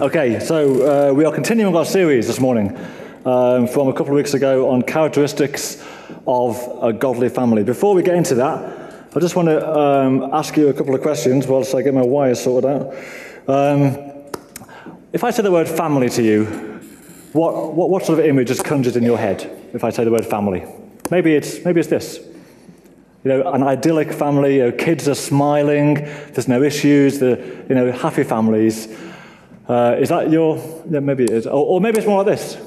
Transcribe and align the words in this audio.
Okay, 0.00 0.38
so 0.38 1.10
uh, 1.10 1.12
we 1.12 1.24
are 1.24 1.32
continuing 1.32 1.74
our 1.74 1.84
series 1.84 2.28
this 2.28 2.38
morning 2.38 2.68
um, 3.24 3.66
from 3.66 3.88
a 3.88 3.92
couple 3.92 4.12
of 4.12 4.14
weeks 4.14 4.32
ago 4.32 4.70
on 4.70 4.80
characteristics 4.82 5.84
of 6.24 6.56
a 6.80 6.92
godly 6.92 7.28
family. 7.28 7.64
Before 7.64 7.96
we 7.96 8.04
get 8.04 8.14
into 8.14 8.36
that, 8.36 9.10
I 9.16 9.18
just 9.18 9.34
want 9.34 9.48
to 9.48 9.76
um, 9.76 10.30
ask 10.32 10.56
you 10.56 10.68
a 10.68 10.72
couple 10.72 10.94
of 10.94 11.02
questions 11.02 11.48
whilst 11.48 11.74
I 11.74 11.82
get 11.82 11.94
my 11.94 12.04
wires 12.04 12.40
sorted 12.40 12.70
out. 12.70 12.94
Um, 13.48 13.98
if 15.12 15.24
I 15.24 15.32
say 15.32 15.42
the 15.42 15.50
word 15.50 15.66
family 15.66 16.08
to 16.10 16.22
you, 16.22 16.44
what, 17.32 17.74
what, 17.74 17.90
what 17.90 18.06
sort 18.06 18.20
of 18.20 18.24
image 18.24 18.52
is 18.52 18.62
conjured 18.62 18.94
in 18.94 19.02
your 19.02 19.18
head 19.18 19.50
if 19.72 19.82
I 19.82 19.90
say 19.90 20.04
the 20.04 20.12
word 20.12 20.26
family? 20.26 20.64
Maybe 21.10 21.34
it's, 21.34 21.64
maybe 21.64 21.80
it's 21.80 21.88
this. 21.88 22.18
You 23.24 23.32
know, 23.32 23.52
an 23.52 23.64
idyllic 23.64 24.12
family, 24.12 24.58
you 24.58 24.62
know, 24.62 24.70
kids 24.70 25.08
are 25.08 25.16
smiling, 25.16 25.94
there's 25.94 26.46
no 26.46 26.62
issues, 26.62 27.18
the, 27.18 27.64
you 27.68 27.74
know, 27.74 27.90
happy 27.90 28.22
families. 28.22 28.86
Uh, 29.68 29.96
is 29.98 30.08
that 30.08 30.30
your, 30.30 30.56
yeah, 30.90 31.00
maybe 31.00 31.24
it 31.24 31.30
is. 31.30 31.46
Or, 31.46 31.52
or 31.64 31.80
maybe 31.80 31.98
it's 31.98 32.06
more 32.06 32.24
like 32.24 32.38
this. 32.38 32.54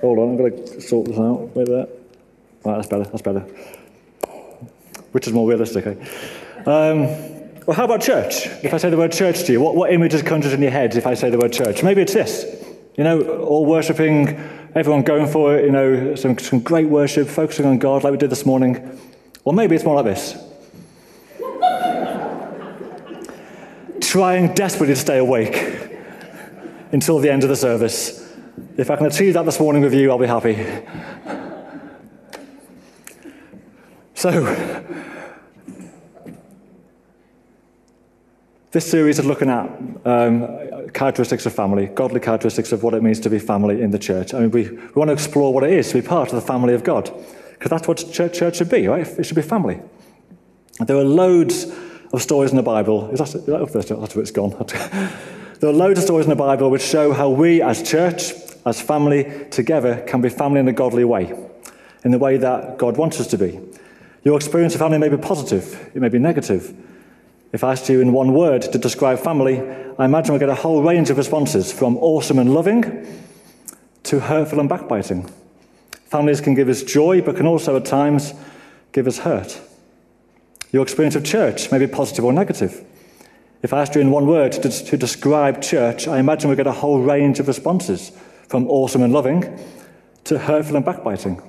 Hold 0.00 0.18
on, 0.18 0.30
I'm 0.30 0.36
going 0.36 0.56
to 0.56 0.80
sort 0.80 1.06
this 1.06 1.18
out. 1.18 1.54
Wait 1.54 1.68
there. 1.68 1.86
Right, 2.64 2.74
that's 2.76 2.88
better, 2.88 3.04
that's 3.04 3.22
better. 3.22 3.40
Which 5.12 5.28
is 5.28 5.32
more 5.32 5.48
realistic, 5.48 5.86
eh? 5.86 5.94
Um, 6.66 7.06
well, 7.66 7.76
how 7.76 7.84
about 7.84 8.02
church? 8.02 8.46
If 8.64 8.74
I 8.74 8.78
say 8.78 8.90
the 8.90 8.96
word 8.96 9.12
church 9.12 9.44
to 9.44 9.52
you, 9.52 9.60
what, 9.60 9.76
what 9.76 9.92
image 9.92 10.14
is 10.14 10.22
conjured 10.22 10.52
in 10.52 10.62
your 10.62 10.72
head 10.72 10.96
if 10.96 11.06
I 11.06 11.14
say 11.14 11.30
the 11.30 11.38
word 11.38 11.52
church? 11.52 11.82
Maybe 11.84 12.02
it's 12.02 12.14
this. 12.14 12.44
You 12.96 13.04
know, 13.04 13.20
all 13.20 13.64
worshipping, 13.64 14.36
everyone 14.74 15.02
going 15.02 15.28
for 15.28 15.56
it, 15.56 15.64
you 15.64 15.70
know, 15.70 16.16
some, 16.16 16.36
some 16.38 16.60
great 16.60 16.88
worship, 16.88 17.28
focusing 17.28 17.66
on 17.66 17.78
God 17.78 18.02
like 18.02 18.10
we 18.10 18.18
did 18.18 18.30
this 18.30 18.44
morning. 18.44 18.98
Or 19.44 19.52
maybe 19.52 19.76
it's 19.76 19.84
more 19.84 19.94
like 19.94 20.04
this. 20.04 20.36
Trying 24.08 24.54
desperately 24.54 24.94
to 24.94 24.98
stay 24.98 25.18
awake 25.18 25.90
until 26.92 27.18
the 27.18 27.30
end 27.30 27.42
of 27.42 27.50
the 27.50 27.56
service. 27.56 28.26
If 28.78 28.90
I 28.90 28.96
can 28.96 29.04
achieve 29.04 29.34
that 29.34 29.44
this 29.44 29.60
morning 29.60 29.82
with 29.82 29.92
you, 29.92 30.10
I'll 30.10 30.16
be 30.16 30.26
happy. 30.26 30.54
So, 34.14 34.30
this 38.70 38.90
series 38.90 39.18
is 39.18 39.26
looking 39.26 39.50
at 39.50 39.66
um, 40.06 40.88
characteristics 40.94 41.44
of 41.44 41.52
family, 41.52 41.88
godly 41.88 42.20
characteristics 42.20 42.72
of 42.72 42.82
what 42.82 42.94
it 42.94 43.02
means 43.02 43.20
to 43.20 43.28
be 43.28 43.38
family 43.38 43.82
in 43.82 43.90
the 43.90 43.98
church. 43.98 44.32
I 44.32 44.40
mean, 44.40 44.50
we, 44.52 44.70
we 44.70 44.92
want 44.94 45.08
to 45.08 45.12
explore 45.12 45.52
what 45.52 45.64
it 45.64 45.72
is 45.72 45.88
to 45.90 46.00
be 46.00 46.08
part 46.08 46.30
of 46.30 46.34
the 46.36 46.46
family 46.46 46.72
of 46.72 46.82
God, 46.82 47.12
because 47.50 47.68
that's 47.68 47.86
what 47.86 47.98
church, 48.10 48.38
church 48.38 48.56
should 48.56 48.70
be, 48.70 48.88
right? 48.88 49.06
It 49.06 49.26
should 49.26 49.36
be 49.36 49.42
family. 49.42 49.82
There 50.80 50.96
are 50.96 51.04
loads 51.04 51.66
of 52.12 52.22
stories 52.22 52.50
in 52.50 52.56
the 52.56 52.62
Bible. 52.62 53.10
Is 53.10 53.18
that, 53.18 53.34
is 53.34 53.44
that, 53.44 53.98
that's 54.00 54.14
where 54.14 54.22
it's 54.22 54.30
gone. 54.30 54.50
there 55.60 55.70
are 55.70 55.72
loads 55.72 55.98
of 55.98 56.04
stories 56.04 56.26
in 56.26 56.30
the 56.30 56.36
Bible 56.36 56.70
which 56.70 56.82
show 56.82 57.12
how 57.12 57.28
we 57.28 57.62
as 57.62 57.82
church, 57.82 58.32
as 58.64 58.80
family 58.80 59.46
together, 59.50 60.02
can 60.06 60.20
be 60.20 60.28
family 60.28 60.60
in 60.60 60.68
a 60.68 60.72
godly 60.72 61.04
way, 61.04 61.32
in 62.04 62.10
the 62.10 62.18
way 62.18 62.36
that 62.36 62.78
God 62.78 62.96
wants 62.96 63.20
us 63.20 63.26
to 63.28 63.38
be. 63.38 63.60
Your 64.24 64.36
experience 64.36 64.74
of 64.74 64.80
family 64.80 64.98
may 64.98 65.08
be 65.08 65.16
positive, 65.16 65.90
it 65.94 66.00
may 66.00 66.08
be 66.08 66.18
negative. 66.18 66.74
If 67.52 67.64
I 67.64 67.72
asked 67.72 67.88
you 67.88 68.00
in 68.00 68.12
one 68.12 68.34
word 68.34 68.62
to 68.62 68.78
describe 68.78 69.20
family, 69.20 69.60
I 69.98 70.04
imagine 70.04 70.32
we'll 70.32 70.40
get 70.40 70.50
a 70.50 70.54
whole 70.54 70.82
range 70.82 71.08
of 71.08 71.16
responses 71.16 71.72
from 71.72 71.96
awesome 71.96 72.38
and 72.38 72.52
loving 72.52 73.06
to 74.04 74.20
hurtful 74.20 74.60
and 74.60 74.68
backbiting. 74.68 75.30
Families 76.06 76.40
can 76.40 76.54
give 76.54 76.68
us 76.68 76.82
joy, 76.82 77.20
but 77.20 77.36
can 77.36 77.46
also 77.46 77.76
at 77.76 77.84
times 77.84 78.34
give 78.92 79.06
us 79.06 79.18
hurt. 79.18 79.60
Your 80.70 80.82
experience 80.82 81.16
of 81.16 81.24
church 81.24 81.72
may 81.72 81.78
be 81.78 81.86
positive 81.86 82.24
or 82.24 82.32
negative. 82.32 82.84
If 83.62 83.72
I 83.72 83.80
asked 83.80 83.94
you 83.94 84.00
in 84.00 84.10
one 84.10 84.26
word 84.26 84.52
to, 84.52 84.68
to 84.68 84.96
describe 84.96 85.62
church, 85.62 86.06
I 86.06 86.18
imagine 86.18 86.50
we 86.50 86.56
get 86.56 86.66
a 86.66 86.72
whole 86.72 87.00
range 87.00 87.40
of 87.40 87.48
responses 87.48 88.12
from 88.48 88.68
awesome 88.68 89.02
and 89.02 89.12
loving 89.12 89.58
to 90.24 90.38
hurtful 90.38 90.76
and 90.76 90.84
backbiting. 90.84 91.42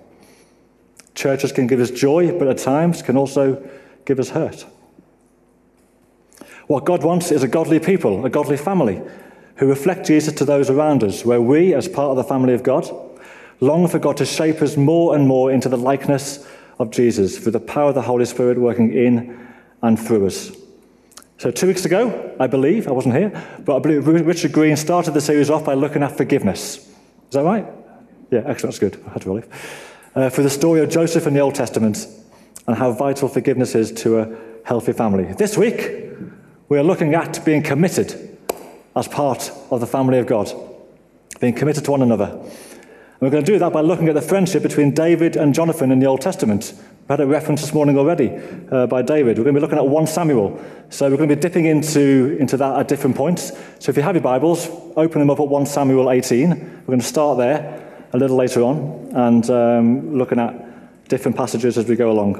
Churches 1.15 1.51
can 1.51 1.67
give 1.67 1.81
us 1.81 1.91
joy, 1.91 2.31
but 2.37 2.47
at 2.47 2.57
times 2.57 3.01
can 3.01 3.17
also 3.17 3.61
give 4.05 4.19
us 4.19 4.29
hurt. 4.29 4.65
What 6.67 6.85
God 6.85 7.03
wants 7.03 7.31
is 7.31 7.43
a 7.43 7.47
godly 7.47 7.79
people, 7.79 8.25
a 8.25 8.29
godly 8.29 8.57
family, 8.57 9.01
who 9.55 9.67
reflect 9.67 10.07
Jesus 10.07 10.33
to 10.35 10.45
those 10.45 10.69
around 10.69 11.03
us, 11.03 11.25
where 11.25 11.41
we, 11.41 11.73
as 11.73 11.87
part 11.87 12.11
of 12.11 12.15
the 12.15 12.23
family 12.23 12.53
of 12.53 12.63
God, 12.63 12.89
long 13.59 13.87
for 13.87 13.99
God 13.99 14.17
to 14.17 14.25
shape 14.25 14.61
us 14.61 14.77
more 14.77 15.13
and 15.13 15.27
more 15.27 15.51
into 15.51 15.67
the 15.67 15.77
likeness 15.77 16.47
of 16.79 16.91
Jesus 16.91 17.37
through 17.37 17.51
the 17.51 17.59
power 17.59 17.89
of 17.89 17.95
the 17.95 18.01
Holy 18.01 18.25
Spirit 18.25 18.57
working 18.57 18.93
in 18.93 19.47
and 19.81 19.99
through 19.99 20.27
us. 20.27 20.51
So, 21.37 21.51
two 21.51 21.67
weeks 21.67 21.85
ago, 21.85 22.35
I 22.39 22.47
believe, 22.47 22.87
I 22.87 22.91
wasn't 22.91 23.15
here, 23.15 23.31
but 23.63 23.75
I 23.75 23.79
believe 23.79 24.07
Richard 24.07 24.51
Green 24.51 24.75
started 24.75 25.13
the 25.13 25.21
series 25.21 25.49
off 25.49 25.65
by 25.65 25.73
looking 25.73 26.03
at 26.03 26.17
forgiveness. 26.17 26.77
Is 26.77 27.31
that 27.31 27.43
right? 27.43 27.65
Yeah, 28.31 28.39
excellent, 28.45 28.73
that's 28.73 28.79
good. 28.79 29.01
I 29.07 29.13
had 29.13 29.21
to 29.21 29.27
believe. 29.27 29.47
Uh, 30.15 30.29
for 30.29 30.41
the 30.41 30.49
story 30.49 30.81
of 30.81 30.89
Joseph 30.89 31.27
in 31.27 31.33
the 31.33 31.39
Old 31.39 31.55
Testament 31.55 32.07
and 32.67 32.77
how 32.77 32.91
vital 32.91 33.27
forgiveness 33.27 33.73
is 33.75 33.91
to 34.03 34.19
a 34.19 34.37
healthy 34.65 34.91
family. 34.91 35.31
This 35.33 35.57
week, 35.57 35.91
we 36.67 36.77
are 36.77 36.83
looking 36.83 37.15
at 37.15 37.43
being 37.45 37.63
committed 37.63 38.37
as 38.95 39.07
part 39.07 39.51
of 39.71 39.79
the 39.79 39.87
family 39.87 40.19
of 40.19 40.27
God, 40.27 40.51
being 41.39 41.53
committed 41.53 41.85
to 41.85 41.91
one 41.91 42.01
another. 42.01 42.37
And 43.19 43.27
we're 43.27 43.31
going 43.31 43.43
to 43.43 43.51
do 43.51 43.59
that 43.59 43.73
by 43.73 43.81
looking 43.81 44.07
at 44.07 44.15
the 44.15 44.21
friendship 44.21 44.63
between 44.63 44.91
David 44.91 45.35
and 45.35 45.53
Jonathan 45.53 45.91
in 45.91 45.99
the 45.99 46.05
Old 46.05 46.21
Testament. 46.21 46.73
We 46.77 47.13
had 47.13 47.19
a 47.19 47.27
reference 47.27 47.59
this 47.59 47.73
morning 47.73 47.97
already 47.97 48.31
uh, 48.71 48.87
by 48.87 49.01
David. 49.01 49.37
We're 49.37 49.43
going 49.43 49.55
to 49.55 49.59
be 49.59 49.61
looking 49.61 49.77
at 49.77 49.85
1 49.85 50.07
Samuel. 50.07 50.57
So 50.89 51.09
we're 51.09 51.17
going 51.17 51.27
to 51.27 51.35
be 51.35 51.41
dipping 51.41 51.65
into, 51.65 52.37
into 52.39 52.55
that 52.55 52.79
at 52.79 52.87
different 52.87 53.17
points. 53.17 53.51
So 53.79 53.89
if 53.89 53.97
you 53.97 54.03
have 54.03 54.15
your 54.15 54.21
Bibles, 54.21 54.69
open 54.95 55.19
them 55.19 55.29
up 55.29 55.41
at 55.41 55.49
1 55.49 55.65
Samuel 55.65 56.09
18. 56.09 56.49
We're 56.49 56.85
going 56.85 57.01
to 57.01 57.05
start 57.05 57.37
there 57.37 58.07
a 58.13 58.17
little 58.17 58.37
later 58.37 58.61
on 58.61 59.11
and 59.13 59.49
um, 59.49 60.17
looking 60.17 60.39
at 60.39 61.09
different 61.09 61.35
passages 61.35 61.77
as 61.77 61.87
we 61.87 61.97
go 61.97 62.11
along. 62.11 62.35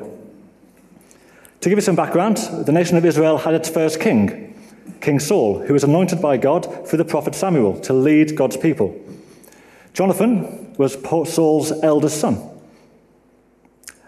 To 1.60 1.68
give 1.68 1.78
you 1.78 1.82
some 1.82 1.98
background, 1.98 2.38
the 2.38 2.72
nation 2.72 2.96
of 2.96 3.04
Israel 3.04 3.38
had 3.38 3.54
its 3.54 3.68
first 3.68 4.00
king, 4.00 4.56
King 5.02 5.20
Saul, 5.20 5.60
who 5.60 5.74
was 5.74 5.84
anointed 5.84 6.22
by 6.22 6.38
God 6.38 6.88
through 6.88 7.00
the 7.00 7.06
prophet 7.06 7.36
Samuel 7.36 7.78
to 7.82 7.92
lead 7.92 8.38
God's 8.38 8.56
people. 8.56 8.98
Jonathan 9.94 10.74
was 10.78 10.98
Saul's 11.34 11.72
eldest 11.84 12.20
son 12.20 12.50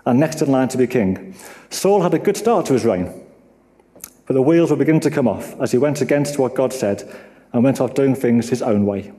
and 0.06 0.20
next 0.20 0.42
in 0.42 0.52
line 0.52 0.68
to 0.70 0.78
be 0.78 0.88
king. 0.88 1.36
Saul 1.70 2.02
had 2.02 2.14
a 2.14 2.20
good 2.20 2.38
start 2.38 2.66
to 2.68 2.74
his 2.74 2.86
reign, 2.86 3.14
but 4.26 4.34
the 4.34 4.42
wheels 4.42 4.72
were 4.72 4.78
beginning 4.78 5.02
to 5.02 5.12
come 5.12 5.28
off 5.28 5.60
as 5.60 5.72
he 5.72 5.78
went 5.78 6.02
against 6.02 6.40
what 6.40 6.56
God 6.56 6.74
said 6.74 7.04
and 7.54 7.64
went 7.64 7.82
off 7.82 7.94
doing 7.94 8.16
things 8.16 8.50
his 8.50 8.62
own 8.62 8.86
way. 8.86 9.12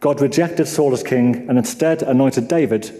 God 0.00 0.20
rejected 0.20 0.66
Saul 0.66 0.92
as 0.92 1.02
king 1.02 1.48
and 1.48 1.56
instead 1.56 2.02
anointed 2.02 2.48
David 2.48 2.90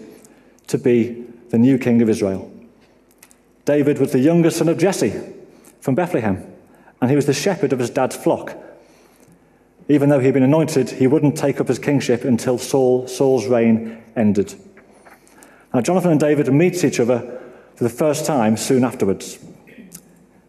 to 0.67 0.77
be 0.77 1.25
the 1.49 1.57
new 1.57 1.77
king 1.77 2.01
of 2.01 2.09
Israel. 2.09 2.51
David 3.65 3.99
was 3.99 4.11
the 4.11 4.19
youngest 4.19 4.57
son 4.57 4.69
of 4.69 4.77
Jesse 4.77 5.13
from 5.79 5.95
Bethlehem, 5.95 6.43
and 7.01 7.09
he 7.09 7.15
was 7.15 7.25
the 7.25 7.33
shepherd 7.33 7.73
of 7.73 7.79
his 7.79 7.89
dad's 7.89 8.15
flock. 8.15 8.57
Even 9.87 10.09
though 10.09 10.19
he'd 10.19 10.33
been 10.33 10.43
anointed, 10.43 10.89
he 10.89 11.07
wouldn't 11.07 11.37
take 11.37 11.61
up 11.61 11.67
his 11.67 11.77
kingship 11.77 12.23
until 12.23 12.57
Saul, 12.57 13.07
Saul's 13.07 13.45
reign 13.45 14.01
ended. 14.15 14.55
Now, 15.73 15.81
Jonathan 15.81 16.11
and 16.11 16.19
David 16.19 16.51
meet 16.51 16.83
each 16.83 16.99
other 16.99 17.41
for 17.75 17.83
the 17.83 17.89
first 17.89 18.25
time 18.25 18.57
soon 18.57 18.83
afterwards. 18.83 19.37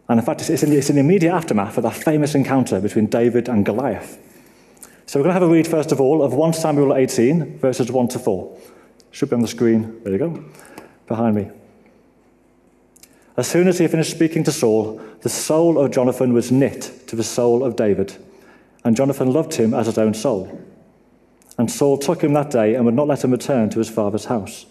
And 0.09 0.21
in 0.21 0.25
fact, 0.25 0.49
it's 0.49 0.63
in, 0.63 0.71
the, 0.71 0.77
it's 0.77 0.89
in 0.89 0.97
the 0.97 1.01
immediate 1.01 1.35
aftermath 1.35 1.77
of 1.77 1.83
that 1.83 1.95
famous 1.95 2.35
encounter 2.35 2.81
between 2.81 3.07
David 3.07 3.49
and 3.49 3.65
Goliath. 3.65 4.19
So 5.05 5.19
we're 5.19 5.25
going 5.25 5.35
to 5.35 5.41
have 5.41 5.43
a 5.43 5.53
read, 5.53 5.67
first 5.67 5.93
of 5.93 6.01
all, 6.01 6.23
of 6.23 6.33
1 6.33 6.53
Samuel 6.53 6.95
18, 6.95 7.59
verses 7.59 7.91
1 7.91 8.09
to 8.09 8.19
4. 8.19 8.59
Should 9.11 9.31
be 9.31 9.35
on 9.35 9.43
the 9.43 9.49
screen. 9.49 10.01
There 10.03 10.13
you 10.13 10.19
go, 10.19 10.45
behind 11.07 11.35
me. 11.35 11.51
As 13.37 13.47
soon 13.47 13.69
as 13.69 13.79
he 13.79 13.87
finished 13.87 14.11
speaking 14.11 14.45
to 14.45 14.53
Saul, 14.53 15.01
the 15.21 15.29
soul 15.29 15.79
of 15.79 15.91
Jonathan 15.91 16.33
was 16.33 16.51
knit 16.51 17.07
to 17.09 17.17
the 17.17 17.25
soul 17.25 17.63
of 17.65 17.77
David 17.77 18.17
and 18.87 18.95
Jonathan 18.95 19.33
loved 19.33 19.55
him 19.55 19.75
as 19.75 19.87
his 19.87 19.99
own 19.99 20.15
soul. 20.15 20.61
And 21.59 21.69
Saul 21.69 21.99
took 21.99 22.23
him 22.23 22.35
that 22.35 22.53
day 22.53 22.77
and 22.77 22.85
would 22.85 22.95
not 22.95 23.09
let 23.09 23.25
him 23.25 23.33
return 23.33 23.69
to 23.71 23.81
his 23.81 23.89
father's 23.89 24.27
house. 24.27 24.65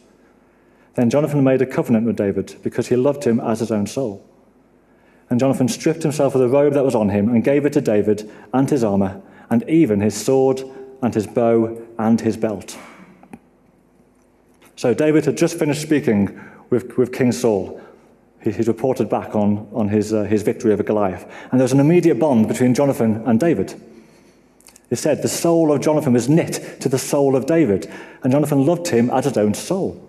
Then 0.94 1.10
Jonathan 1.10 1.44
made 1.44 1.62
a 1.62 1.66
covenant 1.66 2.06
with 2.06 2.16
David 2.16 2.56
because 2.64 2.88
he 2.88 2.96
loved 2.96 3.26
him 3.26 3.42
as 3.42 3.60
his 3.60 3.72
own 3.72 3.88
soul. 3.88 4.26
And 5.30 5.38
Jonathan 5.38 5.68
stripped 5.68 6.04
himself 6.04 6.34
of 6.34 6.40
the 6.40 6.48
robe 6.48 6.76
that 6.76 6.86
was 6.86 6.96
on 6.96 7.10
him 7.10 7.28
and 7.28 7.44
gave 7.44 7.66
it 7.66 7.74
to 7.74 7.82
David 7.82 8.32
and 8.54 8.70
his 8.70 8.86
armor, 8.86 9.22
and 9.50 9.68
even 9.70 10.00
his 10.00 10.16
sword 10.16 10.62
and 11.02 11.14
his 11.14 11.28
bow 11.28 11.86
and 12.00 12.22
his 12.22 12.38
belt. 12.38 12.78
So 14.78 14.94
David 14.94 15.26
had 15.26 15.36
just 15.36 15.60
finished 15.60 15.82
speaking 15.82 16.40
with, 16.70 16.98
with 16.98 17.12
King 17.12 17.34
Saul. 17.34 17.82
He, 18.42 18.52
he's 18.52 18.70
reported 18.70 19.10
back 19.10 19.36
on, 19.36 19.68
on 19.74 19.90
his, 19.90 20.14
uh, 20.14 20.24
his 20.24 20.42
victory 20.42 20.72
over 20.72 20.84
Goliath. 20.84 21.30
And 21.52 21.60
there 21.60 21.66
was 21.66 21.74
an 21.74 21.82
immediate 21.82 22.18
bond 22.18 22.48
between 22.48 22.74
Jonathan 22.74 23.22
and 23.26 23.42
David. 23.42 23.78
It 24.90 24.98
said, 24.98 25.22
The 25.22 25.28
soul 25.28 25.72
of 25.72 25.82
Jonathan 25.82 26.14
was 26.14 26.30
knit 26.30 26.78
to 26.82 26.90
the 26.90 27.00
soul 27.00 27.36
of 27.36 27.46
David, 27.46 27.92
and 28.24 28.32
Jonathan 28.32 28.66
loved 28.66 28.90
him 28.90 29.10
as 29.10 29.26
his 29.26 29.38
own 29.38 29.54
soul. 29.54 30.02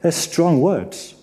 They're 0.00 0.12
strong 0.12 0.60
words. 0.60 1.14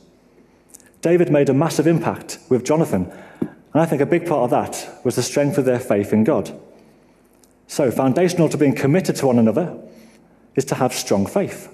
David 1.01 1.31
made 1.31 1.49
a 1.49 1.53
massive 1.53 1.87
impact 1.87 2.39
with 2.49 2.65
Jonathan, 2.65 3.11
And 3.41 3.81
I 3.81 3.85
think 3.85 4.01
a 4.01 4.05
big 4.05 4.25
part 4.25 4.43
of 4.43 4.49
that 4.49 5.03
was 5.03 5.15
the 5.15 5.23
strength 5.23 5.57
of 5.57 5.65
their 5.65 5.79
faith 5.79 6.11
in 6.11 6.23
God. 6.23 6.51
So, 7.67 7.91
foundational 7.91 8.49
to 8.49 8.57
being 8.57 8.75
committed 8.75 9.15
to 9.17 9.27
one 9.27 9.37
another 9.37 9.77
is 10.55 10.65
to 10.65 10.75
have 10.75 10.93
strong 10.93 11.25
faith. 11.25 11.73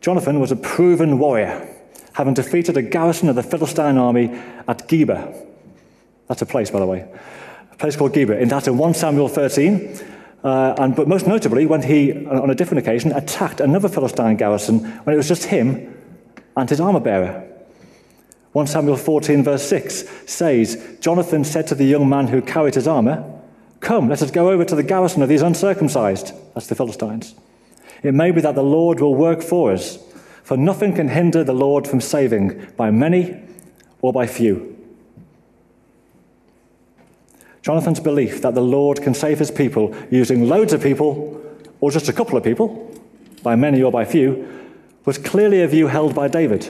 Jonathan 0.00 0.40
was 0.40 0.52
a 0.52 0.56
proven 0.56 1.18
warrior, 1.18 1.68
having 2.14 2.34
defeated 2.34 2.76
a 2.76 2.82
garrison 2.82 3.28
of 3.28 3.36
the 3.36 3.42
Philistine 3.42 3.98
army 3.98 4.30
at 4.68 4.88
Geba. 4.88 5.34
That's 6.28 6.42
a 6.42 6.46
place, 6.46 6.70
by 6.70 6.80
the 6.80 6.86
way. 6.86 7.08
A 7.72 7.76
place 7.76 7.96
called 7.96 8.12
Geba. 8.12 8.38
In 8.38 8.48
that 8.48 8.68
in 8.68 8.78
1 8.78 8.94
Samuel 8.94 9.28
13, 9.28 9.98
uh, 10.44 10.74
and, 10.78 10.96
but 10.96 11.08
most 11.08 11.26
notably, 11.26 11.66
when 11.66 11.82
he, 11.82 12.26
on 12.26 12.50
a 12.50 12.54
different 12.54 12.86
occasion, 12.86 13.12
attacked 13.12 13.60
another 13.60 13.88
Philistine 13.88 14.36
garrison 14.36 14.80
when 15.04 15.14
it 15.14 15.16
was 15.16 15.28
just 15.28 15.44
him 15.44 15.96
and 16.56 16.68
his 16.68 16.80
armor 16.80 17.00
bearer. 17.00 17.48
1 18.52 18.66
Samuel 18.66 18.96
14, 18.96 19.44
verse 19.44 19.62
6 19.66 20.04
says, 20.30 20.98
Jonathan 21.00 21.44
said 21.44 21.66
to 21.68 21.74
the 21.74 21.84
young 21.84 22.08
man 22.08 22.28
who 22.28 22.42
carried 22.42 22.74
his 22.74 22.86
armor, 22.86 23.24
Come, 23.80 24.08
let 24.08 24.22
us 24.22 24.30
go 24.30 24.50
over 24.50 24.64
to 24.64 24.76
the 24.76 24.82
garrison 24.82 25.22
of 25.22 25.28
these 25.28 25.42
uncircumcised. 25.42 26.32
That's 26.54 26.66
the 26.66 26.74
Philistines. 26.74 27.34
It 28.02 28.14
may 28.14 28.30
be 28.30 28.40
that 28.40 28.54
the 28.54 28.62
Lord 28.62 29.00
will 29.00 29.14
work 29.14 29.42
for 29.42 29.72
us, 29.72 29.98
for 30.42 30.56
nothing 30.56 30.94
can 30.94 31.08
hinder 31.08 31.44
the 31.44 31.54
Lord 31.54 31.86
from 31.86 32.00
saving 32.00 32.66
by 32.76 32.90
many 32.90 33.40
or 34.00 34.12
by 34.12 34.26
few. 34.26 34.76
Jonathan's 37.62 38.00
belief 38.00 38.42
that 38.42 38.54
the 38.54 38.60
Lord 38.60 39.00
can 39.00 39.14
save 39.14 39.38
his 39.38 39.50
people 39.50 39.94
using 40.10 40.48
loads 40.48 40.72
of 40.72 40.82
people 40.82 41.40
or 41.80 41.90
just 41.90 42.08
a 42.08 42.12
couple 42.12 42.36
of 42.36 42.44
people, 42.44 42.90
by 43.42 43.56
many 43.56 43.82
or 43.82 43.90
by 43.90 44.04
few, 44.04 44.48
was 45.04 45.18
clearly 45.18 45.62
a 45.62 45.68
view 45.68 45.88
held 45.88 46.14
by 46.14 46.28
David, 46.28 46.64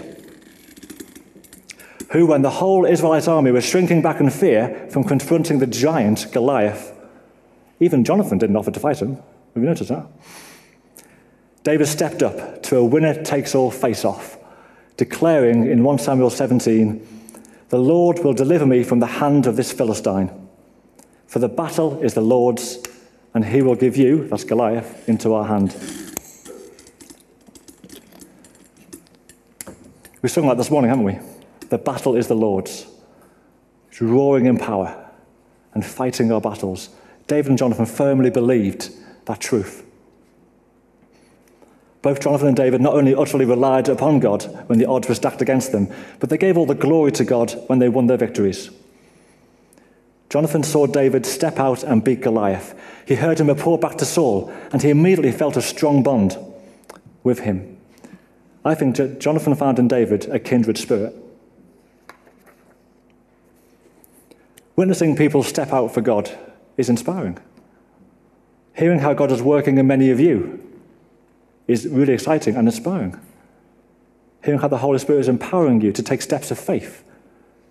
who, 2.13 2.27
when 2.27 2.43
the 2.43 2.51
whole 2.51 2.87
Israelite 2.87 3.29
army 3.29 3.51
was 3.51 3.65
shrinking 3.65 4.01
back 4.03 4.21
in 4.21 4.31
fear 4.31 4.89
from 4.91 5.05
confronting 5.05 5.59
the 5.59 5.67
giant 5.67 6.33
Goliath, 6.33 6.99
even 7.81 8.05
Jonathan 8.05 8.39
didn't 8.39 8.57
offer 8.57 8.71
to 8.71 8.81
fight 8.81 9.01
him. 9.01 9.17
Have 9.17 9.63
you 9.63 9.69
noticed 9.69 9.91
that? 9.91 10.07
David 11.63 11.87
stepped 11.87 12.23
up 12.23 12.63
to 12.65 12.77
a 12.77 12.85
winner 12.85 13.23
takes 13.23 13.55
all 13.55 13.71
face 13.71 14.05
off, 14.05 14.39
declaring 14.97 15.71
in 15.71 15.85
1 15.85 15.99
Samuel 15.99 16.31
17, 16.31 17.07
The 17.69 17.79
Lord 17.79 18.21
will 18.21 18.35
deliver 18.35 18.67
me 18.67 18.83
from 18.83 19.01
the 19.01 19.07
hand 19.07 19.47
of 19.47 19.57
this 19.57 19.73
Philistine. 19.73 20.42
For 21.33 21.39
the 21.39 21.49
battle 21.49 22.03
is 22.03 22.13
the 22.13 22.21
Lord's, 22.21 22.79
and 23.33 23.43
he 23.43 23.63
will 23.63 23.75
give 23.75 23.97
you, 23.97 24.29
that's 24.29 24.45
Goliath, 24.45 25.09
into 25.09 25.33
our 25.33 25.47
hand. 25.47 25.75
We 30.21 30.29
sung 30.29 30.47
that 30.49 30.59
this 30.59 30.71
morning, 30.71 30.91
haven't 30.91 31.07
we? 31.07 31.19
The 31.71 31.79
battle 31.79 32.17
is 32.17 32.29
the 32.29 32.35
Lord's. 32.35 32.87
He's 33.89 34.03
roaring 34.03 34.45
in 34.45 34.59
power 34.59 35.11
and 35.73 35.83
fighting 35.83 36.31
our 36.31 36.41
battles. 36.43 36.91
David 37.29 37.49
and 37.49 37.59
Jonathan 37.59 37.87
firmly 37.87 38.29
believed 38.29 38.91
that 39.25 39.41
truth. 39.41 39.87
Both 42.03 42.21
Jonathan 42.21 42.49
and 42.49 42.57
David 42.59 42.83
not 42.83 42.93
only 42.93 43.15
utterly 43.15 43.47
relied 43.47 43.89
upon 43.89 44.21
God 44.21 44.43
when 44.67 44.79
the 44.79 44.85
odds 44.87 45.09
were 45.09 45.15
stacked 45.15 45.41
against 45.41 45.73
them, 45.73 45.89
but 46.21 46.29
they 46.29 46.37
gave 46.37 46.59
all 46.59 46.67
the 46.67 46.75
glory 46.75 47.13
to 47.13 47.25
God 47.25 47.55
when 47.69 47.79
they 47.79 47.89
won 47.89 48.07
their 48.07 48.19
victories. 48.19 48.71
Jonathan 50.33 50.63
saw 50.63 50.87
David 50.87 51.27
step 51.27 51.59
out 51.59 51.83
and 51.83 52.03
beat 52.03 52.23
Goliath. 52.23 52.75
He 53.07 53.17
heard 53.17 53.39
him 53.39 53.49
report 53.49 53.83
back 53.83 53.99
to 53.99 54.07
Saul, 54.07 54.51
and 54.73 54.81
he 54.81 54.89
immediately 54.89 55.31
felt 55.31 55.59
a 55.59 55.61
strong 55.61 56.03
bond 56.03 56.39
with 57.23 57.41
him. 57.41 57.77
I 58.65 58.75
think 58.75 58.97
Jonathan 59.21 59.55
found 59.55 59.79
in 59.79 59.89
David 59.89 60.31
a 60.31 60.39
kindred 60.39 60.79
spirit. 60.79 61.15
Witnessing 64.75 65.17
people 65.17 65.43
step 65.43 65.71
out 65.71 65.93
for 65.93 66.01
God 66.01 66.31
is 66.79 66.89
inspiring. 66.89 67.37
Hearing 68.73 69.01
how 69.01 69.13
God 69.13 69.31
is 69.31 69.43
working 69.43 69.77
in 69.77 69.87
many 69.87 70.09
of 70.09 70.19
you 70.19 70.67
is 71.69 71.87
really 71.87 72.15
exciting 72.15 72.57
and 72.57 72.67
inspiring. 72.67 73.21
Hearing 74.43 74.61
how 74.61 74.69
the 74.69 74.79
Holy 74.79 74.99
Spirit 74.99 75.21
is 75.21 75.29
empowering 75.29 75.83
you 75.83 75.93
to 75.93 76.03
take 76.03 76.23
steps 76.23 76.51
of 76.51 76.59
faith 76.59 77.05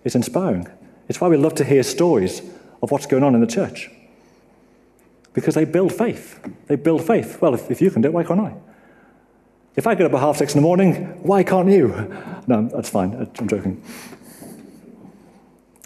is 0.04 0.14
inspiring. 0.14 0.68
It's 1.08 1.20
why 1.20 1.28
we 1.28 1.36
love 1.36 1.54
to 1.56 1.64
hear 1.64 1.82
stories 1.82 2.40
of 2.82 2.90
what's 2.90 3.06
going 3.06 3.22
on 3.22 3.34
in 3.34 3.40
the 3.40 3.46
church. 3.46 3.90
Because 5.32 5.54
they 5.54 5.64
build 5.64 5.92
faith. 5.92 6.38
They 6.66 6.76
build 6.76 7.06
faith. 7.06 7.40
Well, 7.40 7.54
if, 7.54 7.70
if 7.70 7.80
you 7.80 7.90
can 7.90 8.02
do 8.02 8.08
it, 8.08 8.12
why 8.12 8.24
can't 8.24 8.40
I? 8.40 8.54
If 9.74 9.86
I 9.86 9.94
get 9.94 10.06
up 10.06 10.12
at 10.12 10.20
half 10.20 10.36
six 10.36 10.54
in 10.54 10.58
the 10.58 10.62
morning, 10.62 11.22
why 11.22 11.42
can't 11.42 11.68
you? 11.68 11.88
No, 12.46 12.68
that's 12.68 12.90
fine. 12.90 13.14
I'm 13.14 13.48
joking. 13.48 13.82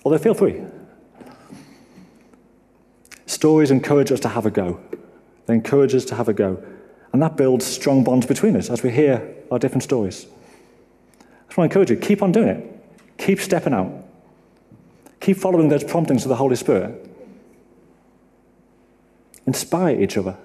Although, 0.04 0.18
feel 0.18 0.34
free. 0.34 0.62
Stories 3.26 3.70
encourage 3.70 4.10
us 4.10 4.20
to 4.20 4.28
have 4.28 4.46
a 4.46 4.50
go. 4.50 4.80
They 5.46 5.54
encourage 5.54 5.94
us 5.94 6.04
to 6.06 6.16
have 6.16 6.28
a 6.28 6.32
go. 6.32 6.62
And 7.12 7.22
that 7.22 7.36
builds 7.36 7.64
strong 7.64 8.02
bonds 8.02 8.26
between 8.26 8.56
us 8.56 8.70
as 8.70 8.82
we 8.82 8.90
hear 8.90 9.34
our 9.50 9.58
different 9.58 9.82
stories. 9.82 10.26
I 11.20 11.24
just 11.46 11.56
want 11.56 11.70
to 11.70 11.78
encourage 11.78 11.90
you 11.90 11.96
keep 11.96 12.22
on 12.22 12.32
doing 12.32 12.48
it, 12.48 12.84
keep 13.18 13.40
stepping 13.40 13.72
out. 13.72 14.05
Keep 15.26 15.38
following 15.38 15.68
those 15.68 15.82
promptings 15.82 16.24
of 16.24 16.28
the 16.28 16.36
Holy 16.36 16.54
Spirit. 16.54 17.04
Inspire 19.44 20.00
each 20.00 20.16
other. 20.16 20.36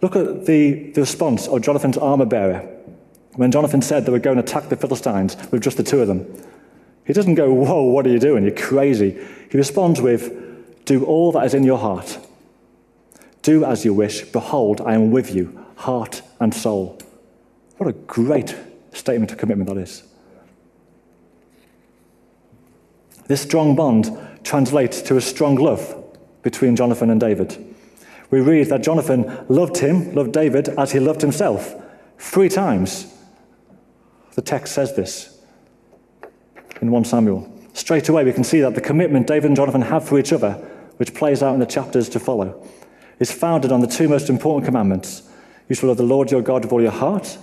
Look 0.00 0.14
at 0.14 0.46
the, 0.46 0.92
the 0.92 1.00
response 1.00 1.48
of 1.48 1.60
Jonathan's 1.60 1.98
armor 1.98 2.24
bearer 2.24 2.60
when 3.34 3.50
Jonathan 3.50 3.82
said 3.82 4.06
they 4.06 4.12
were 4.12 4.20
going 4.20 4.36
to 4.36 4.44
attack 4.44 4.68
the 4.68 4.76
Philistines 4.76 5.36
with 5.50 5.60
just 5.60 5.76
the 5.76 5.82
two 5.82 6.02
of 6.02 6.06
them. 6.06 6.24
He 7.04 7.12
doesn't 7.12 7.34
go, 7.34 7.52
Whoa, 7.52 7.82
what 7.82 8.06
are 8.06 8.10
you 8.10 8.20
doing? 8.20 8.44
You're 8.44 8.54
crazy. 8.54 9.18
He 9.50 9.58
responds 9.58 10.00
with, 10.00 10.84
Do 10.84 11.04
all 11.04 11.32
that 11.32 11.44
is 11.44 11.54
in 11.54 11.64
your 11.64 11.78
heart. 11.78 12.20
Do 13.42 13.64
as 13.64 13.84
you 13.84 13.92
wish. 13.92 14.22
Behold, 14.22 14.82
I 14.82 14.94
am 14.94 15.10
with 15.10 15.34
you, 15.34 15.66
heart 15.74 16.22
and 16.38 16.54
soul. 16.54 16.96
What 17.78 17.88
a 17.88 17.92
great 17.92 18.54
statement 18.92 19.32
of 19.32 19.38
commitment 19.38 19.68
that 19.68 19.78
is. 19.78 20.04
This 23.26 23.42
strong 23.42 23.76
bond 23.76 24.10
translates 24.44 25.02
to 25.02 25.16
a 25.16 25.20
strong 25.20 25.56
love 25.56 25.96
between 26.42 26.76
Jonathan 26.76 27.10
and 27.10 27.20
David. 27.20 27.74
We 28.30 28.40
read 28.40 28.68
that 28.68 28.82
Jonathan 28.82 29.44
loved 29.48 29.76
him, 29.76 30.14
loved 30.14 30.32
David, 30.32 30.70
as 30.70 30.92
he 30.92 30.98
loved 30.98 31.20
himself. 31.20 31.74
Three 32.18 32.48
times. 32.48 33.06
The 34.34 34.42
text 34.42 34.74
says 34.74 34.96
this 34.96 35.38
in 36.80 36.90
1 36.90 37.04
Samuel. 37.04 37.48
Straight 37.74 38.08
away, 38.08 38.24
we 38.24 38.32
can 38.32 38.44
see 38.44 38.60
that 38.60 38.74
the 38.74 38.80
commitment 38.80 39.26
David 39.26 39.48
and 39.48 39.56
Jonathan 39.56 39.82
have 39.82 40.06
for 40.06 40.18
each 40.18 40.32
other, 40.32 40.52
which 40.96 41.14
plays 41.14 41.42
out 41.42 41.54
in 41.54 41.60
the 41.60 41.66
chapters 41.66 42.08
to 42.10 42.18
follow, 42.18 42.66
is 43.18 43.30
founded 43.30 43.70
on 43.70 43.80
the 43.80 43.86
two 43.86 44.08
most 44.08 44.28
important 44.28 44.64
commandments. 44.64 45.22
You 45.68 45.74
shall 45.74 45.88
love 45.88 45.98
the 45.98 46.02
Lord 46.02 46.30
your 46.30 46.42
God 46.42 46.64
with 46.64 46.72
all 46.72 46.82
your 46.82 46.90
heart, 46.90 47.38